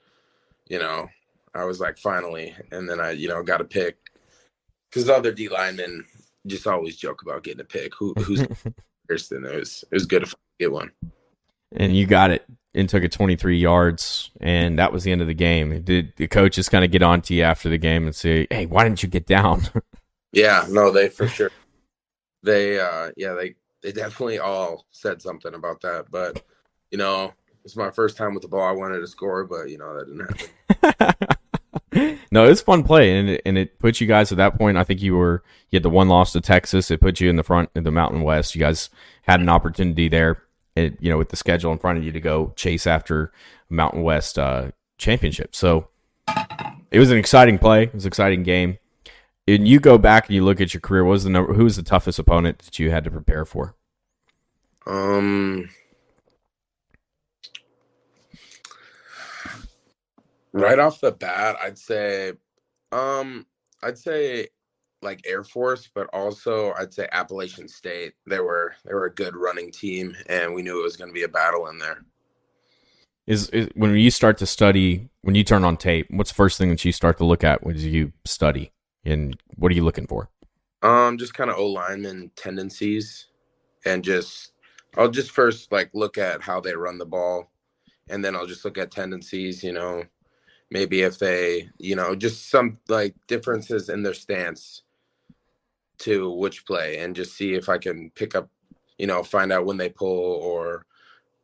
you 0.67 0.79
know, 0.79 1.07
I 1.53 1.63
was 1.63 1.79
like, 1.79 1.97
finally, 1.97 2.55
and 2.71 2.89
then 2.89 2.99
I, 2.99 3.11
you 3.11 3.27
know, 3.27 3.41
got 3.41 3.61
a 3.61 3.65
pick 3.65 3.97
because 4.89 5.05
the 5.05 5.15
other 5.15 5.31
D 5.31 5.49
linemen 5.49 6.05
just 6.47 6.67
always 6.67 6.97
joke 6.97 7.21
about 7.21 7.43
getting 7.43 7.61
a 7.61 7.65
pick. 7.65 7.95
Who 7.95 8.13
who's 8.15 8.45
first? 9.07 9.31
And 9.31 9.45
it 9.45 9.59
was 9.59 9.83
it 9.91 9.95
was 9.95 10.05
good 10.05 10.25
to 10.25 10.35
get 10.59 10.71
one. 10.71 10.91
And 11.71 11.95
you 11.95 12.05
got 12.05 12.31
it 12.31 12.45
and 12.73 12.87
took 12.87 13.03
it 13.03 13.11
23 13.11 13.57
yards, 13.57 14.31
and 14.41 14.77
that 14.79 14.93
was 14.93 15.03
the 15.03 15.11
end 15.11 15.21
of 15.21 15.27
the 15.27 15.33
game. 15.33 15.81
Did 15.81 16.13
the 16.17 16.27
coaches 16.27 16.69
kind 16.69 16.83
of 16.83 16.91
get 16.91 17.03
on 17.03 17.21
to 17.23 17.33
you 17.33 17.43
after 17.43 17.69
the 17.69 17.77
game 17.77 18.05
and 18.05 18.15
say, 18.15 18.47
"Hey, 18.49 18.65
why 18.65 18.83
didn't 18.83 19.03
you 19.03 19.09
get 19.09 19.25
down?" 19.25 19.63
Yeah, 20.31 20.67
no, 20.69 20.91
they 20.91 21.09
for 21.09 21.27
sure. 21.27 21.49
They 22.43 22.79
uh 22.79 23.11
yeah, 23.17 23.33
they 23.33 23.55
they 23.81 23.91
definitely 23.91 24.39
all 24.39 24.85
said 24.91 25.21
something 25.21 25.53
about 25.53 25.81
that. 25.81 26.05
But 26.11 26.43
you 26.91 26.97
know, 26.97 27.33
it's 27.63 27.75
my 27.75 27.91
first 27.91 28.17
time 28.17 28.33
with 28.33 28.43
the 28.43 28.49
ball. 28.49 28.67
I 28.67 28.71
wanted 28.71 28.99
to 28.99 29.07
score, 29.07 29.43
but 29.45 29.69
you 29.69 29.77
know, 29.77 29.97
that 29.97 30.07
didn't 30.07 31.09
happen. 31.91 32.19
no, 32.31 32.45
it's 32.45 32.61
fun 32.61 32.83
play, 32.83 33.17
and 33.17 33.29
it, 33.29 33.41
and 33.45 33.57
it 33.57 33.79
put 33.79 33.99
you 33.99 34.07
guys 34.07 34.31
at 34.31 34.37
that 34.37 34.57
point. 34.57 34.77
I 34.77 34.83
think 34.83 35.01
you 35.01 35.15
were 35.15 35.43
you 35.69 35.77
had 35.77 35.83
the 35.83 35.89
one 35.89 36.07
loss 36.07 36.33
to 36.33 36.41
Texas. 36.41 36.91
It 36.91 37.01
put 37.01 37.19
you 37.19 37.29
in 37.29 37.35
the 37.35 37.43
front 37.43 37.69
in 37.75 37.83
the 37.83 37.91
Mountain 37.91 38.21
West. 38.21 38.55
You 38.55 38.59
guys 38.59 38.89
had 39.23 39.39
an 39.39 39.49
opportunity 39.49 40.07
there, 40.07 40.43
it, 40.75 40.97
you 40.99 41.09
know, 41.09 41.17
with 41.17 41.29
the 41.29 41.35
schedule 41.35 41.71
in 41.71 41.79
front 41.79 41.97
of 41.97 42.03
you 42.03 42.11
to 42.11 42.19
go 42.19 42.53
chase 42.55 42.87
after 42.87 43.31
Mountain 43.69 44.03
West 44.03 44.39
uh, 44.39 44.71
championship. 44.97 45.55
So 45.55 45.89
it 46.91 46.99
was 46.99 47.11
an 47.11 47.17
exciting 47.17 47.57
play. 47.57 47.83
It 47.83 47.93
was 47.93 48.05
an 48.05 48.09
exciting 48.09 48.43
game. 48.43 48.77
And 49.55 49.67
you 49.67 49.79
go 49.79 49.97
back 49.97 50.27
and 50.27 50.35
you 50.35 50.45
look 50.45 50.61
at 50.61 50.73
your 50.73 50.81
career. 50.81 51.03
What 51.03 51.13
was 51.13 51.23
the 51.23 51.31
number? 51.31 51.53
Who 51.53 51.63
was 51.63 51.75
the 51.75 51.83
toughest 51.83 52.19
opponent 52.19 52.59
that 52.59 52.77
you 52.77 52.91
had 52.91 53.03
to 53.05 53.11
prepare 53.11 53.45
for? 53.45 53.75
Um 54.85 55.69
right 60.51 60.77
off 60.77 61.01
the 61.01 61.11
bat, 61.11 61.57
I'd 61.61 61.79
say 61.79 62.33
um 62.91 63.47
I'd 63.81 63.97
say 63.97 64.49
like 65.01 65.21
Air 65.25 65.43
Force, 65.43 65.89
but 65.93 66.07
also 66.13 66.73
I'd 66.73 66.93
say 66.93 67.07
Appalachian 67.11 67.67
State. 67.67 68.13
They 68.27 68.39
were 68.39 68.75
they 68.85 68.93
were 68.93 69.05
a 69.05 69.13
good 69.13 69.35
running 69.35 69.71
team 69.71 70.15
and 70.27 70.53
we 70.53 70.61
knew 70.61 70.79
it 70.79 70.83
was 70.83 70.95
gonna 70.97 71.11
be 71.11 71.23
a 71.23 71.29
battle 71.29 71.67
in 71.67 71.79
there. 71.79 72.03
Is, 73.25 73.49
is 73.49 73.69
when 73.75 73.95
you 73.95 74.11
start 74.11 74.37
to 74.39 74.45
study 74.45 75.09
when 75.21 75.33
you 75.35 75.43
turn 75.43 75.63
on 75.63 75.77
tape, 75.77 76.07
what's 76.11 76.31
the 76.31 76.35
first 76.35 76.57
thing 76.57 76.69
that 76.69 76.85
you 76.85 76.91
start 76.91 77.17
to 77.17 77.25
look 77.25 77.43
at 77.43 77.63
when 77.63 77.77
you 77.77 78.11
study, 78.25 78.71
and 79.05 79.37
what 79.55 79.71
are 79.71 79.75
you 79.75 79.83
looking 79.83 80.07
for? 80.07 80.29
Um, 80.81 81.17
just 81.17 81.33
kind 81.33 81.49
of 81.49 81.57
O 81.57 81.67
lineman 81.67 82.31
tendencies, 82.35 83.27
and 83.85 84.03
just 84.03 84.53
I'll 84.97 85.09
just 85.09 85.31
first 85.31 85.71
like 85.71 85.89
look 85.93 86.17
at 86.17 86.41
how 86.41 86.59
they 86.59 86.73
run 86.73 86.97
the 86.97 87.05
ball, 87.05 87.51
and 88.09 88.23
then 88.23 88.35
I'll 88.35 88.47
just 88.47 88.63
look 88.65 88.77
at 88.77 88.91
tendencies. 88.91 89.63
You 89.63 89.73
know, 89.73 90.03
maybe 90.71 91.01
if 91.01 91.19
they, 91.19 91.69
you 91.77 91.95
know, 91.95 92.15
just 92.15 92.49
some 92.49 92.79
like 92.87 93.15
differences 93.27 93.89
in 93.89 94.03
their 94.03 94.13
stance 94.13 94.83
to 95.99 96.29
which 96.31 96.65
play, 96.65 96.99
and 96.99 97.15
just 97.15 97.35
see 97.35 97.53
if 97.53 97.67
I 97.67 97.77
can 97.77 98.11
pick 98.15 98.35
up, 98.35 98.49
you 98.97 99.07
know, 99.07 99.23
find 99.23 99.51
out 99.51 99.65
when 99.65 99.77
they 99.77 99.89
pull 99.89 100.07
or 100.41 100.85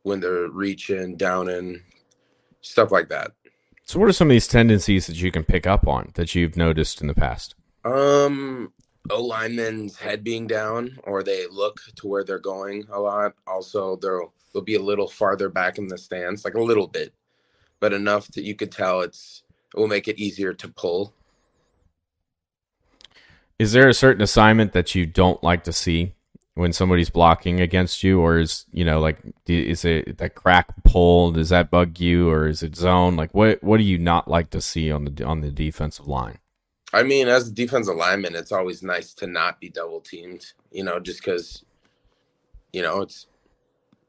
when 0.02 0.20
they're 0.20 0.48
reaching, 0.48 1.16
down 1.16 1.48
and 1.48 1.80
stuff 2.62 2.90
like 2.90 3.08
that. 3.08 3.32
So, 3.86 4.00
what 4.00 4.08
are 4.08 4.12
some 4.12 4.26
of 4.26 4.32
these 4.32 4.48
tendencies 4.48 5.06
that 5.06 5.22
you 5.22 5.30
can 5.30 5.44
pick 5.44 5.64
up 5.64 5.86
on 5.86 6.10
that 6.14 6.34
you've 6.34 6.56
noticed 6.56 7.00
in 7.00 7.06
the 7.06 7.14
past? 7.14 7.54
Um, 7.84 8.72
O 9.10 9.22
lineman's 9.22 9.96
head 9.96 10.24
being 10.24 10.48
down, 10.48 10.98
or 11.04 11.22
they 11.22 11.46
look 11.46 11.80
to 11.94 12.08
where 12.08 12.24
they're 12.24 12.40
going 12.40 12.84
a 12.90 12.98
lot. 12.98 13.34
Also, 13.46 13.94
they'll 13.94 14.32
they'll 14.52 14.64
be 14.64 14.74
a 14.74 14.82
little 14.82 15.06
farther 15.06 15.48
back 15.48 15.78
in 15.78 15.86
the 15.86 15.96
stance, 15.96 16.44
like 16.44 16.54
a 16.54 16.60
little 16.60 16.88
bit, 16.88 17.14
but 17.78 17.92
enough 17.92 18.26
that 18.32 18.42
you 18.42 18.56
could 18.56 18.72
tell 18.72 19.02
it's 19.02 19.44
it 19.72 19.78
will 19.78 19.86
make 19.86 20.08
it 20.08 20.18
easier 20.18 20.52
to 20.52 20.68
pull. 20.68 21.14
Is 23.60 23.70
there 23.70 23.88
a 23.88 23.94
certain 23.94 24.22
assignment 24.22 24.72
that 24.72 24.96
you 24.96 25.06
don't 25.06 25.44
like 25.44 25.62
to 25.62 25.72
see 25.72 26.15
when 26.56 26.72
somebody's 26.72 27.10
blocking 27.10 27.60
against 27.60 28.02
you, 28.02 28.18
or 28.18 28.38
is 28.38 28.64
you 28.72 28.84
know 28.84 28.98
like 28.98 29.18
is 29.46 29.84
it 29.84 30.16
that 30.18 30.34
crack 30.34 30.68
pull? 30.84 31.30
Does 31.30 31.50
that 31.50 31.70
bug 31.70 32.00
you, 32.00 32.30
or 32.30 32.48
is 32.48 32.62
it 32.62 32.74
zone? 32.74 33.14
Like 33.14 33.32
what 33.34 33.62
what 33.62 33.76
do 33.76 33.84
you 33.84 33.98
not 33.98 34.26
like 34.26 34.50
to 34.50 34.60
see 34.60 34.90
on 34.90 35.04
the 35.04 35.24
on 35.24 35.42
the 35.42 35.50
defensive 35.50 36.08
line? 36.08 36.38
I 36.94 37.02
mean, 37.02 37.28
as 37.28 37.48
a 37.48 37.52
defensive 37.52 37.96
lineman, 37.96 38.34
it's 38.34 38.52
always 38.52 38.82
nice 38.82 39.12
to 39.14 39.26
not 39.26 39.60
be 39.60 39.68
double 39.68 40.00
teamed. 40.00 40.46
You 40.72 40.82
know, 40.82 40.98
just 40.98 41.20
because 41.20 41.62
you 42.72 42.80
know 42.80 43.02
it's 43.02 43.26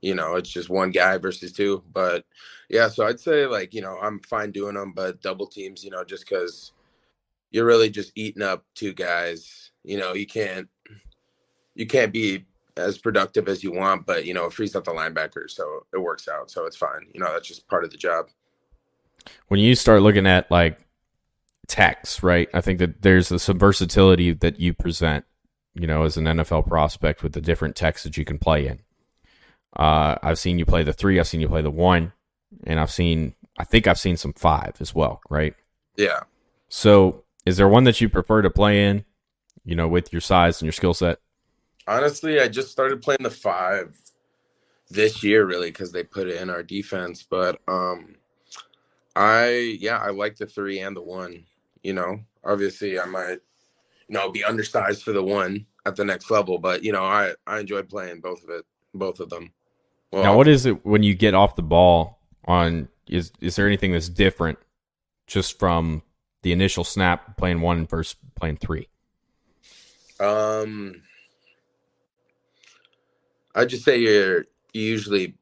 you 0.01 0.16
know 0.16 0.36
it's 0.36 0.50
just 0.50 0.70
one 0.70 0.92
guy 0.92 1.18
versus 1.18 1.51
two. 1.51 1.84
But 1.92 2.24
yeah, 2.70 2.88
so 2.88 3.06
I'd 3.06 3.20
say 3.20 3.46
like 3.46 3.74
you 3.74 3.82
know 3.82 3.98
I'm 4.01 4.22
fine 4.22 4.51
doing 4.51 4.75
them, 4.75 4.94
but 4.96 5.22
double 5.22 5.48
teams, 5.48 5.84
you 5.84 5.92
know, 5.92 6.06
just 6.06 6.27
because 6.27 6.72
you're 7.51 7.66
really 7.66 7.89
just 7.89 8.13
eating 8.16 8.42
up 8.44 8.63
two 8.74 8.94
guys. 8.94 9.72
You 9.84 9.98
know, 9.98 10.13
you 10.13 10.25
can't 10.27 10.70
you 11.78 11.88
can't 11.88 12.12
be 12.12 12.46
as 12.76 12.98
productive 12.98 13.48
as 13.48 13.64
you 13.64 13.72
want, 13.72 14.06
but 14.06 14.26
you 14.26 14.34
know, 14.34 14.46
it 14.46 14.54
frees 14.54 14.76
up 14.76 14.84
the 14.84 14.92
linebacker, 14.92 15.50
so 15.50 15.86
it 15.94 16.02
works 16.02 16.28
out. 16.28 16.52
So 16.52 16.66
it's 16.66 16.76
fine. 16.76 17.08
You 17.14 17.20
know, 17.20 17.32
that's 17.32 17.48
just 17.48 17.68
part 17.68 17.84
of 17.84 17.92
the 17.92 17.98
job. 17.98 18.28
When 19.48 19.60
you 19.60 19.76
start 19.76 20.02
looking 20.02 20.28
at 20.28 20.50
like 20.52 20.80
techs, 21.68 22.24
right? 22.24 22.50
I 22.54 22.62
think 22.62 22.80
that 22.80 23.02
there's 23.02 23.42
some 23.42 23.60
versatility 23.60 24.34
that 24.34 24.60
you 24.60 24.74
present, 24.74 25.26
you 25.74 25.88
know, 25.88 26.04
as 26.04 26.18
an 26.18 26.26
NFL 26.26 26.68
prospect 26.68 27.24
with 27.24 27.34
the 27.34 27.42
different 27.42 27.76
techs 27.76 28.04
that 28.04 28.18
you 28.18 28.26
can 28.26 28.40
play 28.40 28.68
in. 28.68 28.80
Uh, 29.76 30.16
I've 30.24 30.40
seen 30.40 30.58
you 30.58 30.66
play 30.66 30.84
the 30.84 30.94
three, 30.94 31.20
I've 31.20 31.28
seen 31.28 31.42
you 31.42 31.50
play 31.50 31.62
the 31.62 31.70
one, 31.70 32.14
and 32.66 32.80
I've 32.80 32.92
seen, 32.92 33.36
I 33.60 33.64
think 33.64 33.86
I've 33.86 34.00
seen 34.00 34.18
some 34.18 34.34
five 34.34 34.76
as 34.80 34.96
well, 34.96 35.22
right? 35.30 35.54
Yeah. 35.98 36.22
So, 36.70 37.24
is 37.46 37.58
there 37.58 37.68
one 37.68 37.84
that 37.84 38.02
you 38.02 38.10
prefer 38.10 38.42
to 38.42 38.50
play 38.50 38.86
in, 38.86 39.06
you 39.64 39.76
know, 39.76 39.88
with 39.88 40.12
your 40.12 40.22
size 40.22 40.62
and 40.62 40.66
your 40.66 40.74
skill 40.74 40.94
set? 40.94 41.20
Honestly, 41.88 42.39
I 42.39 42.48
just 42.48 42.72
started 42.72 43.01
playing 43.01 43.24
the 43.24 43.29
five 43.29 43.98
this 44.89 45.24
year, 45.24 45.46
really, 45.46 45.72
because 45.72 45.91
they 45.91 46.03
put 46.03 46.27
it 46.27 46.41
in 46.41 46.50
our 46.50 46.63
defense. 46.63 47.24
But 47.24 47.62
um, 47.67 48.15
I, 49.15 49.77
yeah, 49.79 49.98
I 49.98 50.10
like 50.10 50.36
the 50.36 50.46
three 50.46 50.79
and 50.79 50.96
the 50.96 51.01
one. 51.01 51.46
You 51.84 51.94
know, 51.94 52.20
obviously, 52.44 53.00
I 53.00 53.06
might, 53.06 53.39
you 54.08 54.17
know, 54.17 54.29
be 54.32 54.44
undersized 54.44 55.03
for 55.03 55.13
the 55.13 55.24
one 55.24 55.65
at 55.86 55.96
the 55.96 56.06
next 56.06 56.29
level, 56.29 56.58
but 56.58 56.84
you 56.84 56.91
know, 56.91 57.03
I 57.03 57.34
I 57.48 57.60
enjoy 57.60 57.82
playing 57.84 58.20
both 58.20 58.44
of 58.44 58.50
it, 58.50 58.65
both 58.94 59.20
of 59.20 59.29
them. 59.29 59.51
Well, 60.12 60.24
now, 60.24 60.38
what 60.38 60.48
is 60.48 60.65
it 60.65 60.86
when 60.86 61.03
you 61.03 61.15
get 61.15 61.34
off 61.34 61.56
the 61.56 61.63
ball 61.63 62.20
on? 62.46 62.89
Is 63.08 63.32
is 63.39 63.56
there 63.56 63.65
anything 63.65 63.94
that's 63.94 64.10
different 64.10 64.60
just 65.27 65.58
from 65.58 66.03
the 66.41 66.51
initial 66.51 66.84
snap 66.84 67.38
playing 67.38 67.62
one 67.62 67.88
versus 67.88 68.17
playing 68.36 68.58
three? 68.58 68.89
Um, 70.20 71.03
I 73.58 73.66
just 73.66 73.84
say 73.84 73.98
you're 73.98 74.46
you 74.72 74.84
usually 74.84 75.34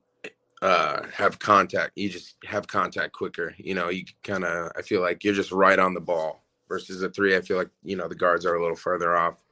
uh, 0.62 1.04
have 1.14 1.38
contact. 1.38 1.92
You 1.96 2.10
just 2.10 2.36
have 2.46 2.66
contact 2.66 3.14
quicker. 3.14 3.54
You 3.58 3.76
know, 3.76 3.90
you 3.90 4.06
kind 4.24 4.46
of. 4.46 4.72
I 4.78 4.82
feel 4.82 5.02
like 5.02 5.24
you're 5.24 5.34
just 5.34 5.52
right 5.52 5.78
on 5.78 5.94
the 5.94 6.02
ball. 6.02 6.42
Versus 6.68 7.04
a 7.04 7.10
three, 7.12 7.36
I 7.36 7.42
feel 7.42 7.58
like 7.58 7.70
you 7.84 7.96
know 7.96 8.08
the 8.08 8.16
guards 8.16 8.44
are 8.44 8.56
a 8.56 8.62
little 8.62 8.76
further 8.76 9.16
off. 9.16 9.44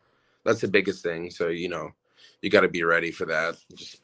That's 0.44 0.62
the 0.62 0.68
biggest 0.68 1.04
thing. 1.04 1.30
So 1.30 1.50
you 1.50 1.70
know, 1.70 1.92
you 2.42 2.50
got 2.50 2.62
to 2.62 2.70
be 2.70 2.84
ready 2.84 3.12
for 3.12 3.26
that. 3.28 3.56
Just 3.76 4.02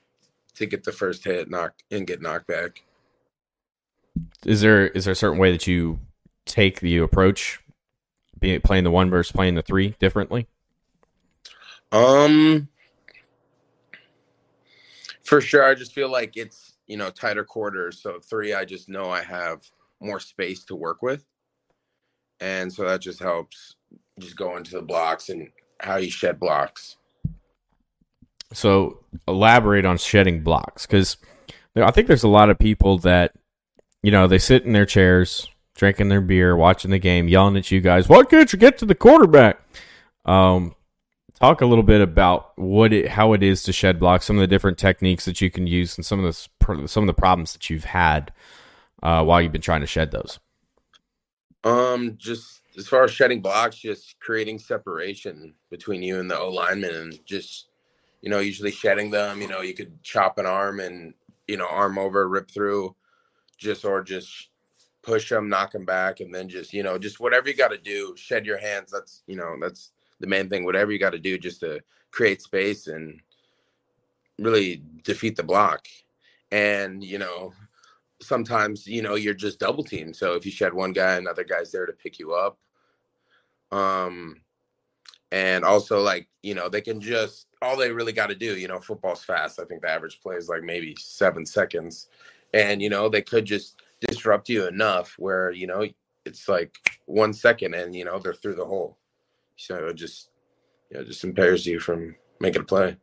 to 0.56 0.68
get 0.68 0.84
the 0.84 0.92
first 0.92 1.24
hit, 1.24 1.50
knock 1.50 1.74
and 1.90 2.06
get 2.06 2.22
knocked 2.22 2.46
back. 2.46 2.84
Is 4.46 4.62
there 4.62 4.90
is 4.90 5.06
there 5.06 5.14
a 5.14 5.16
certain 5.16 5.40
way 5.40 5.52
that 5.52 5.66
you 5.66 6.00
take 6.46 6.82
the 6.82 6.98
approach, 6.98 7.60
being 8.38 8.62
playing 8.62 8.84
the 8.84 8.92
one 8.92 9.10
versus 9.10 9.32
playing 9.32 9.56
the 9.56 9.64
three 9.64 9.96
differently? 10.00 10.48
Um, 11.92 12.69
for 15.30 15.42
sure. 15.42 15.64
I 15.64 15.76
just 15.76 15.94
feel 15.94 16.12
like 16.12 16.36
it's 16.36 16.74
you 16.88 16.98
know 16.98 17.12
tighter 17.12 17.44
quarters. 17.44 18.02
So 18.02 18.20
three, 18.20 18.54
I 18.54 18.66
just 18.66 18.90
know 18.90 19.10
I 19.12 19.22
have 19.22 19.62
more 20.02 20.20
space 20.20 20.66
to 20.66 20.76
work 20.76 21.04
with, 21.04 21.24
and 22.40 22.74
so 22.74 22.84
that 22.84 23.00
just 23.00 23.20
helps 23.20 23.76
just 24.20 24.36
go 24.36 24.58
into 24.58 24.72
the 24.72 24.82
blocks 24.82 25.30
and 25.30 25.48
how 25.80 25.98
you 25.98 26.10
shed 26.10 26.40
blocks. 26.40 26.98
So 28.52 29.04
elaborate 29.28 29.86
on 29.86 30.00
shedding 30.00 30.42
blocks 30.42 30.88
because 30.88 31.18
I 31.76 31.92
think 31.92 32.08
there's 32.08 32.24
a 32.24 32.28
lot 32.28 32.50
of 32.50 32.58
people 32.58 32.98
that 33.00 33.34
you 34.02 34.12
know 34.12 34.28
they 34.28 34.40
sit 34.40 34.66
in 34.66 34.74
their 34.74 34.88
chairs 34.88 35.48
drinking 35.76 36.10
their 36.10 36.22
beer, 36.22 36.56
watching 36.56 36.92
the 36.92 37.00
game, 37.00 37.28
yelling 37.28 37.56
at 37.56 37.72
you 37.72 37.82
guys. 37.82 38.10
Why 38.10 38.24
can't 38.24 38.52
you 38.52 38.58
get 38.58 38.80
to 38.80 38.86
the 38.86 38.96
quarterback? 38.96 39.62
Um, 40.26 40.76
talk 41.40 41.62
a 41.62 41.66
little 41.66 41.84
bit 41.84 42.02
about 42.02 42.58
what 42.58 42.94
it, 42.94 43.10
how 43.10 43.34
it 43.34 43.44
is 43.44 43.64
to 43.64 43.74
shed 43.74 44.00
blocks, 44.00 44.26
some 44.26 44.38
of 44.38 44.42
the 44.42 44.48
different 44.48 44.78
techniques 44.78 45.26
that 45.26 45.42
you 45.42 45.50
can 45.50 45.68
use, 45.68 45.98
and 45.98 46.06
some 46.06 46.24
of 46.24 46.26
the 46.26 46.88
some 46.88 47.04
of 47.04 47.08
the 47.08 47.14
problems 47.14 47.54
that 47.54 47.70
you've 47.70 47.86
had 47.86 48.32
uh, 49.02 49.24
while 49.24 49.42
you've 49.42 49.52
been 49.52 49.62
trying 49.62 49.82
to 49.82 49.88
shed 49.88 50.12
those. 50.12 50.40
Um, 51.64 52.16
just 52.18 52.62
as 52.78 52.88
far 52.88 53.04
as 53.04 53.12
shedding 53.12 53.42
blocks, 53.42 53.78
just 53.78 54.20
creating 54.20 54.60
separation 54.60 55.54
between 55.70 56.02
you 56.04 56.20
and 56.20 56.30
the 56.30 56.40
O 56.40 56.50
lineman, 56.50 56.96
and 56.96 57.26
just 57.26 57.70
you 58.22 58.30
know, 58.30 58.40
usually 58.40 58.72
shedding 58.72 59.12
them. 59.12 59.42
You 59.42 59.48
know, 59.48 59.62
you 59.62 59.74
could 59.74 60.04
chop 60.04 60.38
an 60.38 60.46
arm 60.46 60.80
and 60.80 61.14
you 61.48 61.58
know, 61.58 61.68
arm 61.68 61.98
over, 61.98 62.28
rip 62.28 62.52
through, 62.52 62.96
just 63.58 63.84
or 63.84 64.04
just 64.04 64.50
push 65.02 65.30
them, 65.30 65.50
knock 65.50 65.72
them 65.72 65.86
back, 65.86 66.20
and 66.20 66.34
then 66.34 66.48
just 66.50 66.74
you 66.74 66.84
know, 66.84 66.98
just 66.98 67.20
whatever 67.20 67.48
you 67.50 67.56
got 67.56 67.72
to 67.72 67.78
do, 67.78 68.14
shed 68.18 68.46
your 68.46 68.58
hands. 68.58 68.92
That's 68.92 69.24
you 69.26 69.36
know, 69.36 69.56
that's 69.60 69.92
the 70.20 70.28
main 70.28 70.50
thing. 70.50 70.66
Whatever 70.66 70.92
you 70.92 71.00
got 71.00 71.12
to 71.12 71.20
do, 71.20 71.38
just 71.38 71.60
to 71.62 71.82
create 72.12 72.42
space 72.42 72.88
and 72.88 73.20
really 74.38 74.82
defeat 75.04 75.36
the 75.36 75.44
block. 75.44 75.88
And 76.52 77.04
you 77.04 77.18
know, 77.18 77.54
sometimes 78.22 78.88
you 78.88 79.02
know 79.02 79.16
you're 79.16 79.34
just 79.34 79.60
double 79.60 79.84
teamed. 79.84 80.16
So 80.16 80.34
if 80.34 80.46
you 80.46 80.52
shed 80.52 80.74
one 80.74 80.94
guy, 80.94 81.16
another 81.16 81.44
guy's 81.44 81.72
there 81.72 81.86
to 81.86 81.94
pick 81.94 82.20
you 82.20 82.34
up. 82.34 82.58
Um, 83.72 84.42
and 85.32 85.64
also 85.64 86.02
like 86.02 86.28
you 86.42 86.56
know 86.56 86.70
they 86.70 86.82
can 86.82 87.00
just 87.00 87.48
all 87.62 87.78
they 87.78 87.92
really 87.92 88.14
got 88.14 88.28
to 88.28 88.36
do. 88.36 88.58
You 88.58 88.68
know, 88.68 88.80
football's 88.80 89.24
fast. 89.24 89.60
I 89.60 89.66
think 89.66 89.82
the 89.82 89.90
average 89.90 90.22
play 90.22 90.36
is 90.36 90.50
like 90.50 90.64
maybe 90.64 90.96
seven 91.00 91.46
seconds, 91.46 92.08
and 92.54 92.82
you 92.82 92.90
know 92.90 93.10
they 93.10 93.22
could 93.22 93.46
just 93.46 93.82
disrupt 94.08 94.50
you 94.50 94.68
enough 94.68 95.16
where 95.18 95.52
you 95.52 95.68
know 95.68 95.86
it's 96.26 96.48
like 96.48 96.76
one 97.06 97.34
second 97.34 97.74
and 97.74 97.96
you 97.96 98.06
know 98.06 98.20
they're 98.20 98.34
through 98.34 98.56
the 98.56 98.66
hole. 98.66 98.98
So 99.60 99.88
it 99.88 99.96
just 99.96 100.30
you 100.90 100.98
know 100.98 101.04
just 101.04 101.24
impairs 101.24 101.66
you 101.66 101.80
from 101.80 102.16
making 102.40 102.62
a 102.62 102.66
play. 102.66 102.98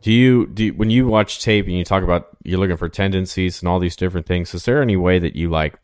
Do 0.00 0.12
you 0.12 0.46
do 0.46 0.66
you, 0.66 0.74
when 0.74 0.90
you 0.90 1.08
watch 1.08 1.42
tape 1.42 1.66
and 1.66 1.74
you 1.74 1.84
talk 1.84 2.04
about 2.04 2.28
you're 2.44 2.60
looking 2.60 2.76
for 2.76 2.88
tendencies 2.88 3.60
and 3.60 3.68
all 3.68 3.80
these 3.80 3.96
different 3.96 4.26
things? 4.26 4.54
Is 4.54 4.64
there 4.64 4.80
any 4.80 4.96
way 4.96 5.18
that 5.18 5.34
you 5.34 5.50
like 5.50 5.78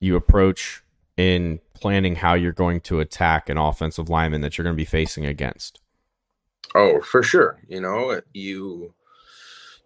you 0.00 0.16
approach 0.16 0.82
in 1.18 1.60
planning 1.74 2.16
how 2.16 2.32
you're 2.32 2.52
going 2.52 2.80
to 2.80 3.00
attack 3.00 3.50
an 3.50 3.58
offensive 3.58 4.08
lineman 4.08 4.40
that 4.40 4.56
you're 4.56 4.64
going 4.64 4.76
to 4.76 4.80
be 4.80 4.86
facing 4.86 5.26
against? 5.26 5.80
Oh, 6.74 7.02
for 7.02 7.22
sure. 7.22 7.60
You 7.68 7.82
know, 7.82 8.20
you 8.32 8.94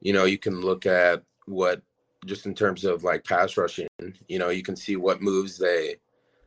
you 0.01 0.13
know, 0.13 0.27
you 0.27 0.39
can 0.39 0.61
look 0.61 0.87
at 0.87 1.25
what 1.47 1.83
just 2.25 2.47
in 2.47 2.55
terms 2.55 2.85
of 2.85 3.03
like 3.03 3.25
pass 3.25 3.57
rushing, 3.57 3.89
you 4.29 4.39
know, 4.39 4.51
you 4.51 4.63
can 4.63 4.77
see 4.77 4.95
what 4.95 5.23
moves 5.23 5.59
they 5.59 5.97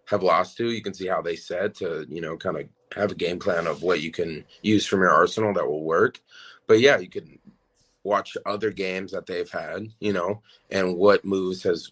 have 0.07 0.23
lost 0.23 0.57
to. 0.57 0.69
You 0.69 0.81
can 0.81 0.93
see 0.93 1.07
how 1.07 1.21
they 1.21 1.35
said 1.35 1.75
to, 1.75 2.05
you 2.09 2.21
know, 2.21 2.37
kind 2.37 2.57
of 2.57 2.67
have 2.95 3.11
a 3.11 3.15
game 3.15 3.39
plan 3.39 3.67
of 3.67 3.81
what 3.83 4.01
you 4.01 4.11
can 4.11 4.45
use 4.61 4.85
from 4.85 4.99
your 4.99 5.11
arsenal 5.11 5.53
that 5.53 5.67
will 5.67 5.83
work. 5.83 6.19
But 6.67 6.79
yeah, 6.79 6.97
you 6.97 7.09
can 7.09 7.39
watch 8.03 8.37
other 8.45 8.71
games 8.71 9.11
that 9.11 9.25
they've 9.25 9.49
had, 9.49 9.87
you 9.99 10.13
know, 10.13 10.41
and 10.69 10.97
what 10.97 11.25
moves 11.25 11.63
has 11.63 11.91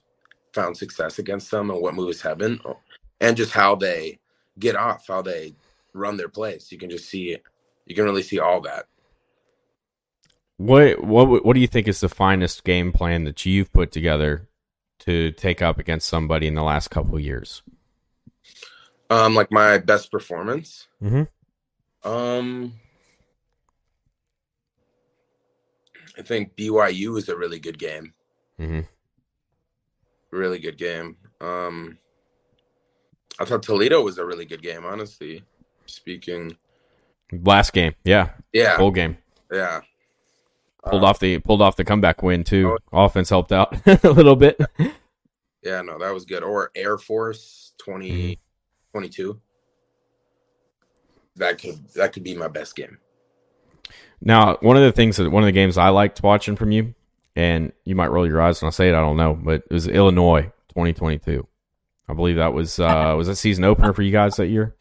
found 0.53 0.75
success 0.75 1.19
against 1.19 1.49
them 1.51 1.69
and 1.69 1.81
what 1.81 1.95
moves 1.95 2.21
haven't, 2.21 2.65
uh, 2.65 2.73
and 3.21 3.37
just 3.37 3.51
how 3.51 3.75
they 3.75 4.19
get 4.59 4.75
off, 4.75 5.07
how 5.07 5.21
they 5.21 5.55
run 5.93 6.17
their 6.17 6.29
plays. 6.29 6.71
You 6.71 6.77
can 6.77 6.89
just 6.89 7.09
see. 7.09 7.37
You 7.85 7.95
can 7.95 8.05
really 8.05 8.23
see 8.23 8.39
all 8.39 8.61
that. 8.61 8.85
What 10.57 11.03
what 11.03 11.43
what 11.43 11.53
do 11.53 11.59
you 11.59 11.67
think 11.67 11.87
is 11.87 12.01
the 12.01 12.09
finest 12.09 12.63
game 12.63 12.91
plan 12.91 13.23
that 13.23 13.45
you've 13.45 13.73
put 13.73 13.91
together 13.91 14.47
to 14.99 15.31
take 15.31 15.61
up 15.61 15.79
against 15.79 16.07
somebody 16.07 16.45
in 16.45 16.53
the 16.53 16.63
last 16.63 16.89
couple 16.89 17.19
years? 17.19 17.63
Um, 19.11 19.35
like 19.35 19.51
my 19.51 19.77
best 19.77 20.09
performance. 20.11 20.87
Mm-hmm. 21.03 22.09
Um, 22.09 22.73
I 26.17 26.21
think 26.21 26.55
BYU 26.55 27.17
is 27.17 27.29
a 27.29 27.35
really 27.35 27.59
good 27.59 27.77
game. 27.77 28.13
Mm-hmm. 28.59 28.81
Really 30.31 30.59
good 30.59 30.77
game. 30.77 31.17
Um, 31.41 31.97
I 33.39 33.45
thought 33.45 33.63
Toledo 33.63 34.01
was 34.01 34.17
a 34.17 34.25
really 34.25 34.45
good 34.45 34.61
game. 34.61 34.85
Honestly, 34.85 35.43
speaking. 35.87 36.55
Last 37.31 37.73
game, 37.73 37.95
yeah, 38.03 38.29
Yeah, 38.53 38.77
bowl 38.77 38.91
game. 38.91 39.17
yeah. 39.51 39.81
Pulled 40.85 41.03
Uh, 41.03 41.07
off 41.07 41.19
the 41.19 41.39
pulled 41.39 41.61
off 41.61 41.75
the 41.75 41.83
comeback 41.85 42.23
win 42.23 42.43
too. 42.43 42.77
Oh. 42.91 43.05
Offense 43.05 43.29
helped 43.29 43.51
out 43.51 43.75
a 44.03 44.09
little 44.09 44.35
bit. 44.35 44.59
Yeah, 45.63 45.81
no, 45.81 45.97
that 45.99 46.13
was 46.13 46.25
good. 46.25 46.43
Or 46.43 46.71
Air 46.75 46.97
Force 46.97 47.73
Mm-hmm. 47.87 48.50
20, 48.91 49.09
22. 49.09 49.41
That 51.37 51.57
could 51.57 51.87
that 51.95 52.13
could 52.13 52.23
be 52.23 52.35
my 52.35 52.47
best 52.47 52.75
game. 52.75 52.97
Now, 54.21 54.57
one 54.61 54.77
of 54.77 54.83
the 54.83 54.91
things 54.91 55.17
that 55.17 55.29
one 55.29 55.43
of 55.43 55.47
the 55.47 55.53
games 55.53 55.77
I 55.77 55.89
liked 55.89 56.21
watching 56.21 56.55
from 56.55 56.71
you, 56.71 56.93
and 57.35 57.71
you 57.85 57.95
might 57.95 58.11
roll 58.11 58.27
your 58.27 58.41
eyes 58.41 58.61
when 58.61 58.67
I 58.67 58.71
say 58.71 58.89
it, 58.89 58.95
I 58.95 59.01
don't 59.01 59.17
know, 59.17 59.33
but 59.33 59.63
it 59.69 59.73
was 59.73 59.87
Illinois 59.87 60.51
2022. 60.69 61.47
I 62.07 62.13
believe 62.13 62.35
that 62.35 62.53
was 62.53 62.79
uh 62.79 63.15
was 63.17 63.27
that 63.27 63.37
season 63.37 63.63
opener 63.63 63.93
for 63.93 64.01
you 64.01 64.11
guys 64.11 64.35
that 64.35 64.47
year. 64.47 64.75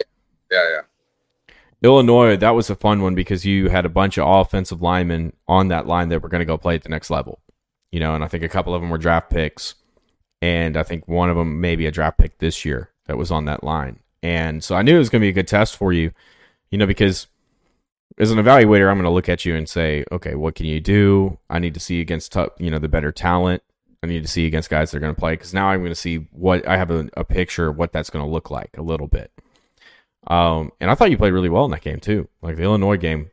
Yeah, 0.51 0.69
yeah. 0.69 1.55
Illinois, 1.83 2.37
that 2.37 2.51
was 2.51 2.69
a 2.69 2.75
fun 2.75 3.01
one 3.01 3.15
because 3.15 3.47
you 3.47 3.71
had 3.71 3.87
a 3.87 3.89
bunch 3.89 4.19
of 4.19 4.29
offensive 4.29 4.83
linemen 4.83 5.33
on 5.49 5.69
that 5.69 5.87
line 5.87 6.11
that 6.11 6.21
were 6.21 6.29
going 6.29 6.41
to 6.41 6.45
go 6.45 6.59
play 6.59 6.75
at 6.75 6.83
the 6.83 6.91
next 6.91 7.09
level. 7.09 7.41
You 7.91 8.01
know, 8.01 8.15
and 8.15 8.23
I 8.23 8.29
think 8.29 8.45
a 8.45 8.49
couple 8.49 8.75
of 8.75 8.83
them 8.83 8.91
were 8.91 8.99
draft 8.99 9.31
picks, 9.31 9.77
and 10.43 10.77
I 10.77 10.83
think 10.83 11.09
one 11.09 11.31
of 11.31 11.37
them 11.37 11.61
maybe 11.61 11.87
a 11.87 11.91
draft 11.91 12.19
pick 12.19 12.39
this 12.39 12.65
year 12.65 12.90
that 13.11 13.19
was 13.19 13.33
on 13.33 13.47
that 13.47 13.65
line. 13.65 13.99
And 14.23 14.63
so 14.63 14.77
I 14.77 14.83
knew 14.83 14.95
it 14.95 14.99
was 14.99 15.09
going 15.09 15.21
to 15.21 15.25
be 15.25 15.31
a 15.31 15.33
good 15.33 15.49
test 15.49 15.77
for 15.77 15.93
you, 15.93 16.13
you 16.71 16.79
know, 16.79 16.87
because 16.87 17.27
as 18.19 18.31
an 18.31 18.39
evaluator, 18.39 18.89
I'm 18.89 18.99
going 18.99 19.03
to 19.03 19.11
look 19.11 19.29
at 19.29 19.45
you 19.45 19.57
and 19.57 19.69
say, 19.69 20.05
okay, 20.13 20.37
what 20.37 20.55
can 20.55 20.67
you 20.67 20.79
do? 20.79 21.37
I 21.49 21.59
need 21.59 21.75
to 21.75 21.81
see 21.81 22.01
against, 22.01 22.37
you 22.59 22.71
know, 22.71 22.79
the 22.79 22.87
better 22.87 23.11
talent. 23.11 23.65
I 24.01 24.07
need 24.07 24.23
to 24.23 24.29
see 24.29 24.47
against 24.47 24.71
guys 24.71 24.93
that 24.93 24.99
are 24.99 25.01
going 25.01 25.13
to 25.13 25.19
play 25.19 25.33
because 25.33 25.53
now 25.53 25.71
I'm 25.71 25.81
going 25.81 25.91
to 25.91 25.97
see 25.97 26.29
what 26.31 26.67
I 26.69 26.77
have 26.77 26.93
a, 26.93 27.11
a 27.17 27.25
picture 27.25 27.67
of 27.67 27.77
what 27.77 27.93
that's 27.93 28.11
going 28.11 28.25
to 28.25 28.31
look 28.31 28.49
like 28.49 28.71
a 28.79 28.83
little 28.83 29.09
bit. 29.09 29.33
Um, 30.29 30.71
and 30.81 30.89
I 30.89 30.95
thought 30.95 31.11
you 31.11 31.19
played 31.19 31.33
really 31.33 31.49
well 31.49 31.65
in 31.65 31.73
that 31.73 31.83
game 31.83 31.99
too. 31.99 32.29
Like 32.43 32.55
the 32.55 32.63
Illinois 32.63 32.97
game, 32.97 33.33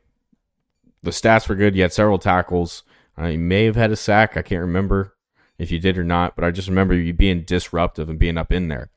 the 1.04 1.12
stats 1.12 1.48
were 1.48 1.54
good. 1.54 1.76
You 1.76 1.82
had 1.82 1.92
several 1.92 2.18
tackles. 2.18 2.82
Uh, 3.16 3.26
you 3.26 3.38
may 3.38 3.64
have 3.66 3.76
had 3.76 3.92
a 3.92 3.96
sack. 3.96 4.36
I 4.36 4.42
can't 4.42 4.60
remember 4.60 5.14
if 5.56 5.70
you 5.70 5.78
did 5.78 5.98
or 5.98 6.04
not, 6.04 6.34
but 6.34 6.44
I 6.44 6.50
just 6.50 6.68
remember 6.68 6.94
you 6.94 7.12
being 7.12 7.42
disruptive 7.42 8.08
and 8.08 8.18
being 8.18 8.36
up 8.36 8.50
in 8.52 8.66
there. 8.66 8.90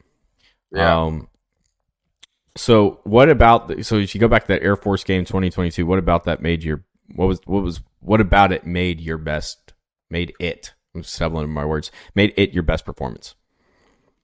Yeah. 0.71 1.03
Um, 1.03 1.27
so 2.55 2.99
what 3.03 3.29
about 3.29 3.67
the, 3.67 3.83
so 3.83 3.97
if 3.97 4.13
you 4.13 4.21
go 4.21 4.27
back 4.27 4.43
to 4.43 4.47
that 4.49 4.63
Air 4.63 4.75
Force 4.75 5.03
game 5.03 5.25
2022, 5.25 5.85
what 5.85 5.99
about 5.99 6.25
that 6.25 6.41
made 6.41 6.63
your 6.63 6.83
what 7.15 7.27
was 7.27 7.39
what 7.45 7.63
was 7.63 7.81
what 7.99 8.21
about 8.21 8.51
it 8.51 8.65
made 8.65 8.99
your 8.99 9.17
best 9.17 9.73
made 10.09 10.33
it 10.39 10.73
I'm 10.93 11.03
stumbling 11.03 11.45
in 11.45 11.51
my 11.51 11.65
words 11.65 11.91
made 12.15 12.33
it 12.37 12.51
your 12.51 12.63
best 12.63 12.85
performance? 12.85 13.35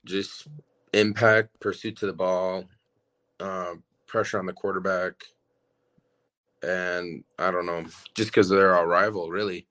Just 0.06 0.48
impact, 0.94 1.60
pursuit 1.60 1.98
to 1.98 2.06
the 2.06 2.13
ball, 2.13 2.66
um, 3.39 3.84
pressure 4.06 4.39
on 4.39 4.46
the 4.46 4.54
quarterback, 4.54 5.24
and 6.63 7.24
I 7.38 7.51
don't 7.51 7.66
know, 7.66 7.86
just 8.16 8.29
because 8.29 8.50
they're 8.50 8.75
our 8.75 8.88
rival, 8.88 9.29
really. 9.29 9.68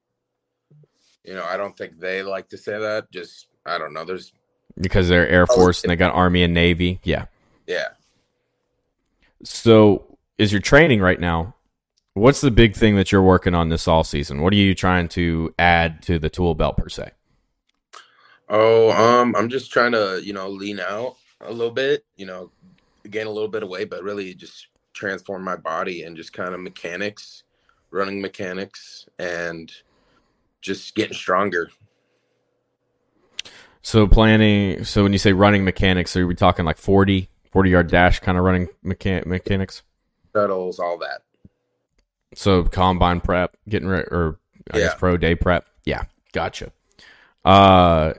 You 1.25 1.35
know, 1.35 1.45
I 1.45 1.57
don't 1.57 1.77
think 1.77 1.99
they 1.99 2.23
like 2.23 2.49
to 2.51 2.59
say 2.59 2.79
that. 2.79 3.11
Just 3.11 3.49
I 3.65 3.79
don't 3.79 3.93
know. 3.93 4.05
There's 4.05 4.33
Because 4.79 5.09
they're 5.09 5.29
Air 5.29 5.47
Force 5.47 5.83
and 5.83 5.91
they 5.91 5.97
got 5.97 6.15
Army 6.15 6.43
and 6.43 6.53
Navy. 6.53 7.01
Yeah. 7.03 7.27
yeah. 7.67 7.89
So 9.43 10.19
is 10.39 10.53
your 10.53 10.61
training 10.61 11.01
right 11.01 11.19
now? 11.19 11.55
What's 12.15 12.41
the 12.41 12.51
big 12.51 12.75
thing 12.75 12.97
that 12.97 13.13
you're 13.13 13.23
working 13.23 13.55
on 13.55 13.69
this 13.69 13.87
all 13.87 14.05
season? 14.05 14.41
What 14.41 14.53
are 14.53 14.57
you 14.57 14.75
trying 14.75 15.09
to 15.09 15.55
add 15.59 16.03
to 16.03 16.19
the 16.19 16.31
tool 16.31 16.55
belt 16.55 16.77
per 16.77 16.89
se? 16.89 17.11
Oh, 18.49 18.91
um, 18.93 19.35
I'm 19.37 19.49
just 19.49 19.73
trying 19.73 19.93
to, 19.93 20.21
you 20.23 20.33
know, 20.33 20.49
lean 20.49 20.81
out 20.81 21.17
a 21.41 21.53
little 21.53 21.73
bit, 21.73 22.05
you 22.17 22.27
know, 22.27 22.51
gain 23.11 23.27
a 23.27 23.31
little 23.31 23.49
bit 23.49 23.63
of 23.63 23.69
weight, 23.69 23.91
but 23.91 24.03
really 24.03 24.35
just 24.35 24.69
transform 24.93 25.45
my 25.45 25.57
body 25.57 26.05
and 26.05 26.17
just 26.17 26.33
kind 26.33 26.55
of 26.55 26.61
mechanics, 26.61 27.43
running 27.91 28.21
mechanics, 28.21 29.09
and 29.19 29.73
just 30.63 30.95
getting 30.95 31.15
stronger. 31.15 31.71
So 33.87 34.09
planning. 34.09 34.83
So 34.83 35.05
when 35.05 35.13
you 35.13 35.19
say 35.21 35.33
running 35.33 35.65
mechanics, 35.65 36.17
are 36.17 36.27
we 36.27 36.35
talking 36.35 36.65
like 36.65 36.77
40, 36.77 37.29
40 37.53 37.71
yard 37.71 37.89
dash 37.89 38.19
kind 38.19 38.37
of 38.37 38.43
running 38.43 38.67
mechan- 38.85 39.25
mechanics? 39.27 39.85
Shuttles, 40.35 40.81
all 40.81 40.99
that. 40.99 41.23
So 42.35 42.65
combine 42.65 43.21
prep, 43.21 43.57
getting 43.69 43.89
ready, 43.89 44.09
or 44.11 44.41
I 44.73 44.79
guess 44.79 44.97
pro 44.97 45.17
day 45.17 45.37
prep. 45.37 45.67
Yeah, 45.85 46.03
gotcha. 46.33 46.73
Uh, 47.45 48.15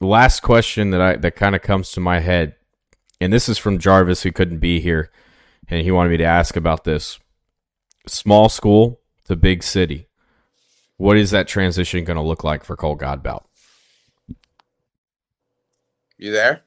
last 0.00 0.42
question 0.42 0.90
that 0.90 1.00
I 1.00 1.16
that 1.16 1.34
kind 1.34 1.56
of 1.56 1.62
comes 1.62 1.90
to 1.90 2.00
my 2.00 2.20
head, 2.20 2.54
and 3.20 3.32
this 3.32 3.48
is 3.48 3.58
from 3.58 3.80
Jarvis 3.80 4.22
who 4.22 4.30
couldn't 4.30 4.60
be 4.60 4.78
here, 4.78 5.10
and 5.66 5.82
he 5.82 5.90
wanted 5.90 6.10
me 6.10 6.18
to 6.18 6.24
ask 6.24 6.54
about 6.54 6.84
this. 6.84 7.18
Small 8.06 8.48
school 8.48 9.00
to 9.24 9.34
big 9.34 9.64
city. 9.64 10.06
What 10.96 11.16
is 11.16 11.32
that 11.32 11.48
transition 11.48 12.04
going 12.04 12.18
to 12.18 12.22
look 12.22 12.44
like 12.44 12.62
for 12.62 12.76
Cole 12.76 12.96
Godbout? 12.96 13.45
You 16.18 16.32
there? 16.32 16.62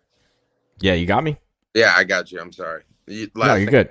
Yeah, 0.79 0.93
you 0.93 1.05
got 1.05 1.23
me. 1.23 1.37
Yeah, 1.73 1.93
I 1.95 2.03
got 2.03 2.31
you. 2.31 2.39
I'm 2.39 2.51
sorry. 2.51 2.83
You, 3.07 3.29
No, 3.35 3.55
you're 3.55 3.71
good. 3.71 3.89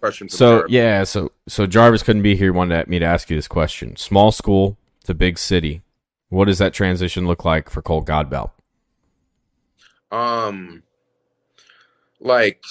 Question 0.00 0.28
So 0.28 0.60
Jarvis. 0.60 0.72
yeah, 0.72 1.04
so 1.04 1.32
so 1.48 1.66
Jarvis 1.66 2.02
couldn't 2.02 2.22
be 2.22 2.34
here. 2.36 2.52
Wanted 2.52 2.88
me 2.88 2.98
to 2.98 3.04
ask 3.04 3.28
you 3.28 3.36
this 3.36 3.48
question: 3.48 3.96
Small 3.96 4.32
school 4.32 4.78
to 5.04 5.14
big 5.14 5.38
city. 5.38 5.82
What 6.28 6.46
does 6.46 6.58
that 6.58 6.72
transition 6.72 7.26
look 7.26 7.44
like 7.44 7.68
for 7.68 7.82
Cole 7.82 8.04
Godbout? 8.04 8.50
Um, 10.10 10.82
like 12.20 12.62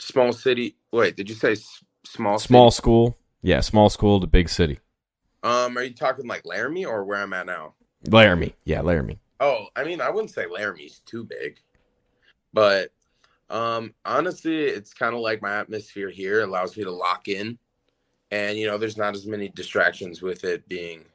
small 0.00 0.32
city. 0.32 0.76
Wait, 0.92 1.16
did 1.16 1.28
you 1.28 1.34
say 1.34 1.56
small? 2.04 2.38
Small 2.38 2.70
City? 2.70 2.76
school, 2.82 3.18
yeah, 3.42 3.60
small 3.60 3.88
school 3.90 4.20
to 4.20 4.26
big 4.26 4.48
city. 4.48 4.78
Um, 5.42 5.76
are 5.76 5.82
you 5.82 5.94
talking 5.94 6.26
like 6.26 6.46
Laramie 6.46 6.84
or 6.84 7.04
where 7.04 7.20
I'm 7.20 7.32
at 7.32 7.46
now? 7.46 7.74
Laramie, 8.08 8.54
yeah, 8.64 8.80
Laramie. 8.80 9.20
Oh, 9.42 9.66
I 9.74 9.82
mean, 9.82 10.00
I 10.00 10.08
wouldn't 10.08 10.30
say 10.30 10.46
Laramie's 10.46 11.00
too 11.00 11.24
big, 11.24 11.58
but 12.52 12.92
um, 13.50 13.92
honestly, 14.04 14.66
it's 14.66 14.94
kind 14.94 15.16
of 15.16 15.20
like 15.20 15.42
my 15.42 15.56
atmosphere 15.56 16.10
here 16.10 16.42
allows 16.42 16.76
me 16.76 16.84
to 16.84 16.92
lock 16.92 17.26
in, 17.26 17.58
and 18.30 18.56
you 18.56 18.68
know, 18.68 18.78
there's 18.78 18.96
not 18.96 19.16
as 19.16 19.26
many 19.26 19.48
distractions 19.48 20.22
with 20.22 20.44
it 20.44 20.68
being 20.68 21.06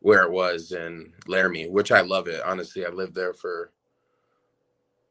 where 0.00 0.24
it 0.24 0.30
was 0.30 0.72
in 0.72 1.14
Laramie, 1.26 1.70
which 1.70 1.90
I 1.90 2.02
love 2.02 2.28
it. 2.28 2.42
Honestly, 2.44 2.84
I 2.84 2.90
lived 2.90 3.14
there 3.14 3.32
for 3.32 3.72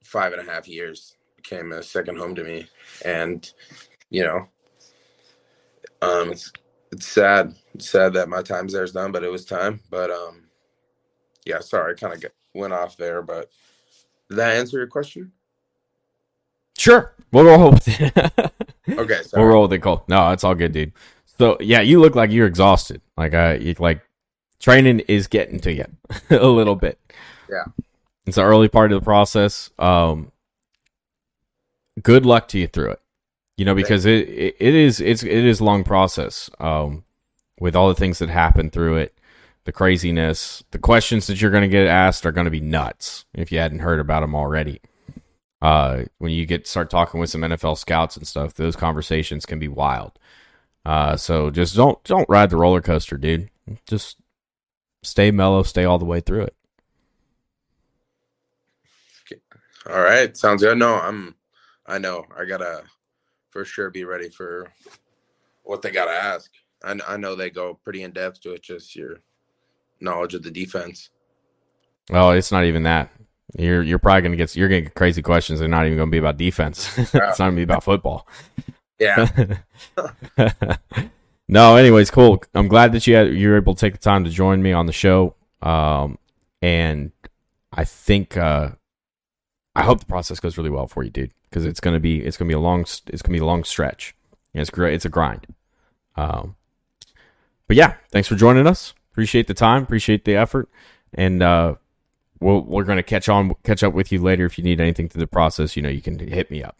five 0.03 0.31
and 0.31 0.47
a 0.47 0.51
half 0.51 0.67
years, 0.67 1.17
became 1.35 1.71
a 1.71 1.81
second 1.81 2.19
home 2.19 2.35
to 2.35 2.43
me, 2.43 2.67
and 3.03 3.51
you 4.11 4.21
know, 4.21 4.47
um, 6.03 6.29
it's 6.29 6.51
it's 6.91 7.07
sad, 7.07 7.55
it's 7.73 7.89
sad 7.89 8.13
that 8.13 8.29
my 8.29 8.43
time 8.43 8.67
there 8.67 8.83
is 8.83 8.91
done, 8.91 9.11
but 9.11 9.23
it 9.23 9.31
was 9.31 9.43
time. 9.43 9.79
But 9.89 10.11
um, 10.11 10.43
yeah, 11.47 11.59
sorry, 11.59 11.93
I 11.93 11.95
kind 11.95 12.13
of 12.13 12.31
went 12.53 12.73
off 12.73 12.97
there, 12.97 13.21
but 13.21 13.49
did 14.29 14.37
that 14.37 14.55
answer 14.55 14.77
your 14.77 14.87
question? 14.87 15.31
Sure, 16.77 17.13
we'll 17.31 17.45
roll 17.45 17.71
with 17.71 17.87
it. 17.87 18.13
Okay, 18.85 19.21
we'll 19.33 19.45
roll 19.45 19.61
with 19.61 19.71
it, 19.71 19.79
Cole. 19.79 20.03
No, 20.09 20.31
it's 20.31 20.43
all 20.43 20.55
good, 20.55 20.73
dude. 20.73 20.91
So 21.37 21.55
yeah, 21.61 21.79
you 21.79 22.01
look 22.01 22.15
like 22.15 22.31
you're 22.31 22.47
exhausted. 22.47 23.01
Like 23.15 23.33
I, 23.33 23.53
you, 23.53 23.73
like 23.79 24.01
training 24.59 24.99
is 25.07 25.27
getting 25.27 25.61
to 25.61 25.71
you 25.71 25.85
a 26.29 26.47
little 26.47 26.75
bit. 26.75 26.99
Yeah. 27.49 27.63
it's 28.25 28.35
the 28.35 28.43
early 28.43 28.67
part 28.67 28.91
of 28.91 28.99
the 28.99 29.05
process. 29.05 29.69
Um, 29.79 30.33
good 32.01 32.25
luck 32.25 32.49
to 32.49 32.59
you 32.59 32.67
through 32.67 32.91
it. 32.91 33.01
You 33.55 33.63
know, 33.63 33.73
because 33.73 34.05
it, 34.05 34.27
it 34.27 34.55
it 34.59 34.73
is 34.73 34.99
it's 34.99 35.23
it 35.23 35.31
is 35.31 35.61
a 35.61 35.63
long 35.63 35.85
process. 35.85 36.49
Um, 36.59 37.05
with 37.59 37.75
all 37.75 37.87
the 37.87 37.95
things 37.95 38.19
that 38.19 38.29
happen 38.29 38.69
through 38.69 38.97
it, 38.97 39.17
the 39.65 39.71
craziness, 39.71 40.63
the 40.71 40.79
questions 40.79 41.27
that 41.27 41.41
you're 41.41 41.51
going 41.51 41.63
to 41.63 41.69
get 41.69 41.87
asked 41.87 42.25
are 42.25 42.31
going 42.31 42.45
to 42.45 42.51
be 42.51 42.59
nuts. 42.59 43.25
If 43.33 43.51
you 43.51 43.59
hadn't 43.59 43.79
heard 43.79 43.99
about 43.99 44.21
them 44.21 44.35
already, 44.35 44.81
uh, 45.61 46.03
when 46.17 46.31
you 46.31 46.45
get 46.45 46.67
start 46.67 46.89
talking 46.89 47.19
with 47.19 47.29
some 47.29 47.41
NFL 47.41 47.77
scouts 47.77 48.17
and 48.17 48.27
stuff, 48.27 48.53
those 48.55 48.75
conversations 48.75 49.45
can 49.45 49.59
be 49.59 49.69
wild. 49.69 50.19
Uh, 50.85 51.15
so 51.15 51.49
just 51.49 51.75
don't 51.75 52.03
don't 52.03 52.27
ride 52.27 52.49
the 52.49 52.57
roller 52.57 52.81
coaster, 52.81 53.17
dude. 53.17 53.49
Just 53.87 54.17
stay 55.01 55.31
mellow, 55.31 55.63
stay 55.63 55.85
all 55.85 55.99
the 55.99 56.05
way 56.05 56.19
through 56.19 56.43
it. 56.43 56.55
All 59.89 60.01
right, 60.01 60.35
sounds 60.35 60.61
good. 60.63 60.77
No, 60.77 60.95
I'm. 60.95 61.35
I 61.85 61.97
know 61.97 62.25
I 62.37 62.45
gotta 62.45 62.83
for 63.49 63.65
sure 63.65 63.89
be 63.89 64.05
ready 64.05 64.29
for 64.29 64.71
what 65.63 65.81
they 65.81 65.91
gotta 65.91 66.11
ask. 66.11 66.51
I, 66.83 66.97
I 67.07 67.17
know 67.17 67.35
they 67.35 67.49
go 67.49 67.79
pretty 67.83 68.03
in 68.03 68.11
depth 68.11 68.41
to 68.41 68.53
it. 68.53 68.63
Just 68.63 68.95
your 68.95 69.19
knowledge 70.03 70.33
of 70.33 70.43
the 70.43 70.51
defense. 70.51 71.09
Well, 72.09 72.31
it's 72.31 72.51
not 72.51 72.65
even 72.65 72.83
that. 72.83 73.09
You're 73.57 73.83
you're 73.83 73.99
probably 73.99 74.21
gonna 74.21 74.35
get 74.35 74.55
you're 74.55 74.67
gonna 74.67 74.81
get 74.81 74.95
crazy 74.95 75.21
questions. 75.21 75.59
They're 75.59 75.67
not 75.67 75.85
even 75.85 75.97
gonna 75.97 76.11
be 76.11 76.17
about 76.17 76.37
defense. 76.37 76.97
it's 76.97 77.13
not 77.13 77.37
gonna 77.37 77.55
be 77.55 77.63
about 77.63 77.83
football. 77.83 78.27
Yeah. 78.99 79.57
no, 81.47 81.75
anyways, 81.75 82.09
cool. 82.09 82.41
I'm 82.55 82.67
glad 82.67 82.93
that 82.93 83.05
you 83.05 83.15
had 83.15 83.33
you 83.33 83.49
were 83.49 83.57
able 83.57 83.75
to 83.75 83.79
take 83.79 83.93
the 83.93 83.99
time 83.99 84.23
to 84.23 84.29
join 84.29 84.61
me 84.63 84.73
on 84.73 84.85
the 84.85 84.93
show. 84.93 85.35
Um, 85.61 86.17
and 86.61 87.11
I 87.71 87.85
think 87.85 88.37
uh, 88.37 88.71
I 89.75 89.83
hope 89.83 89.99
the 89.99 90.05
process 90.05 90.39
goes 90.39 90.57
really 90.57 90.69
well 90.69 90.87
for 90.87 91.03
you, 91.03 91.09
dude. 91.09 91.33
Because 91.49 91.65
it's 91.65 91.79
gonna 91.79 91.99
be 91.99 92.21
it's 92.21 92.37
gonna 92.37 92.49
be 92.49 92.55
a 92.55 92.59
long 92.59 92.81
it's 92.81 93.21
gonna 93.21 93.37
be 93.37 93.43
a 93.43 93.45
long 93.45 93.63
stretch. 93.63 94.15
And 94.53 94.61
it's 94.61 94.71
great. 94.71 94.95
It's 94.95 95.05
a 95.05 95.09
grind. 95.09 95.47
Um, 96.15 96.55
but 97.67 97.77
yeah, 97.77 97.95
thanks 98.11 98.27
for 98.27 98.35
joining 98.35 98.67
us. 98.67 98.93
Appreciate 99.13 99.47
the 99.47 99.53
time. 99.53 99.83
Appreciate 99.83 100.25
the 100.25 100.35
effort. 100.35 100.69
And 101.13 101.43
uh, 101.43 101.75
we'll, 102.39 102.61
we're 102.61 102.83
gonna 102.83 103.03
catch 103.03 103.29
on 103.29 103.53
catch 103.63 103.83
up 103.83 103.93
with 103.93 104.11
you 104.11 104.21
later 104.21 104.45
if 104.45 104.57
you 104.57 104.63
need 104.63 104.81
anything 104.81 105.07
through 105.07 105.21
the 105.21 105.27
process. 105.27 105.75
You 105.75 105.83
know, 105.83 105.89
you 105.89 106.01
can 106.01 106.19
hit 106.19 106.51
me 106.51 106.63
up. 106.63 106.77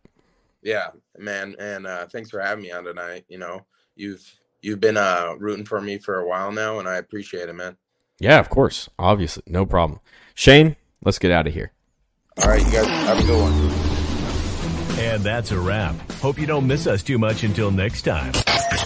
Yeah, 0.64 0.88
man, 1.18 1.56
and 1.60 1.86
uh, 1.86 2.08
thanks 2.08 2.30
for 2.30 2.40
having 2.40 2.64
me 2.64 2.72
on 2.72 2.84
tonight. 2.84 3.26
You 3.30 3.38
know, 3.38 3.66
you've 3.96 4.24
you've 4.62 4.80
been 4.80 4.98
uh, 4.98 5.36
rooting 5.38 5.66
for 5.66 5.80
me 5.80 5.98
for 6.00 6.20
a 6.20 6.28
while 6.28 6.52
now, 6.52 6.80
and 6.80 6.88
I 6.88 6.96
appreciate 6.96 7.50
it, 7.50 7.54
man. 7.54 7.78
Yeah, 8.20 8.40
of 8.40 8.50
course, 8.50 8.90
obviously, 8.98 9.44
no 9.48 9.66
problem. 9.66 10.00
Shane, 10.34 10.76
let's 11.04 11.20
get 11.20 11.32
out 11.32 11.48
of 11.48 11.54
here. 11.54 11.72
All 12.42 12.50
right, 12.50 12.66
you 12.66 12.72
guys 12.72 12.88
have 12.88 13.20
a 13.20 13.24
good 13.24 13.40
one. 13.40 13.93
And 14.98 15.24
that's 15.24 15.52
a 15.52 15.60
wrap. 15.60 15.96
Hope 16.14 16.38
you 16.40 16.46
don't 16.46 16.68
miss 16.68 16.86
us 16.88 17.04
too 17.04 17.18
much 17.18 17.44
until 17.44 17.72
next 17.72 18.04
time. 18.04 18.32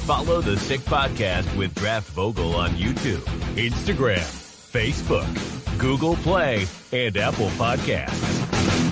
Follow 0.05 0.41
the 0.41 0.57
Sick 0.57 0.81
Podcast 0.81 1.55
with 1.57 1.75
Draft 1.75 2.09
Vogel 2.11 2.55
on 2.55 2.71
YouTube, 2.71 3.21
Instagram, 3.55 4.19
Facebook, 4.19 5.77
Google 5.77 6.15
Play, 6.15 6.65
and 6.93 7.17
Apple 7.17 7.49
Podcasts. 7.49 8.86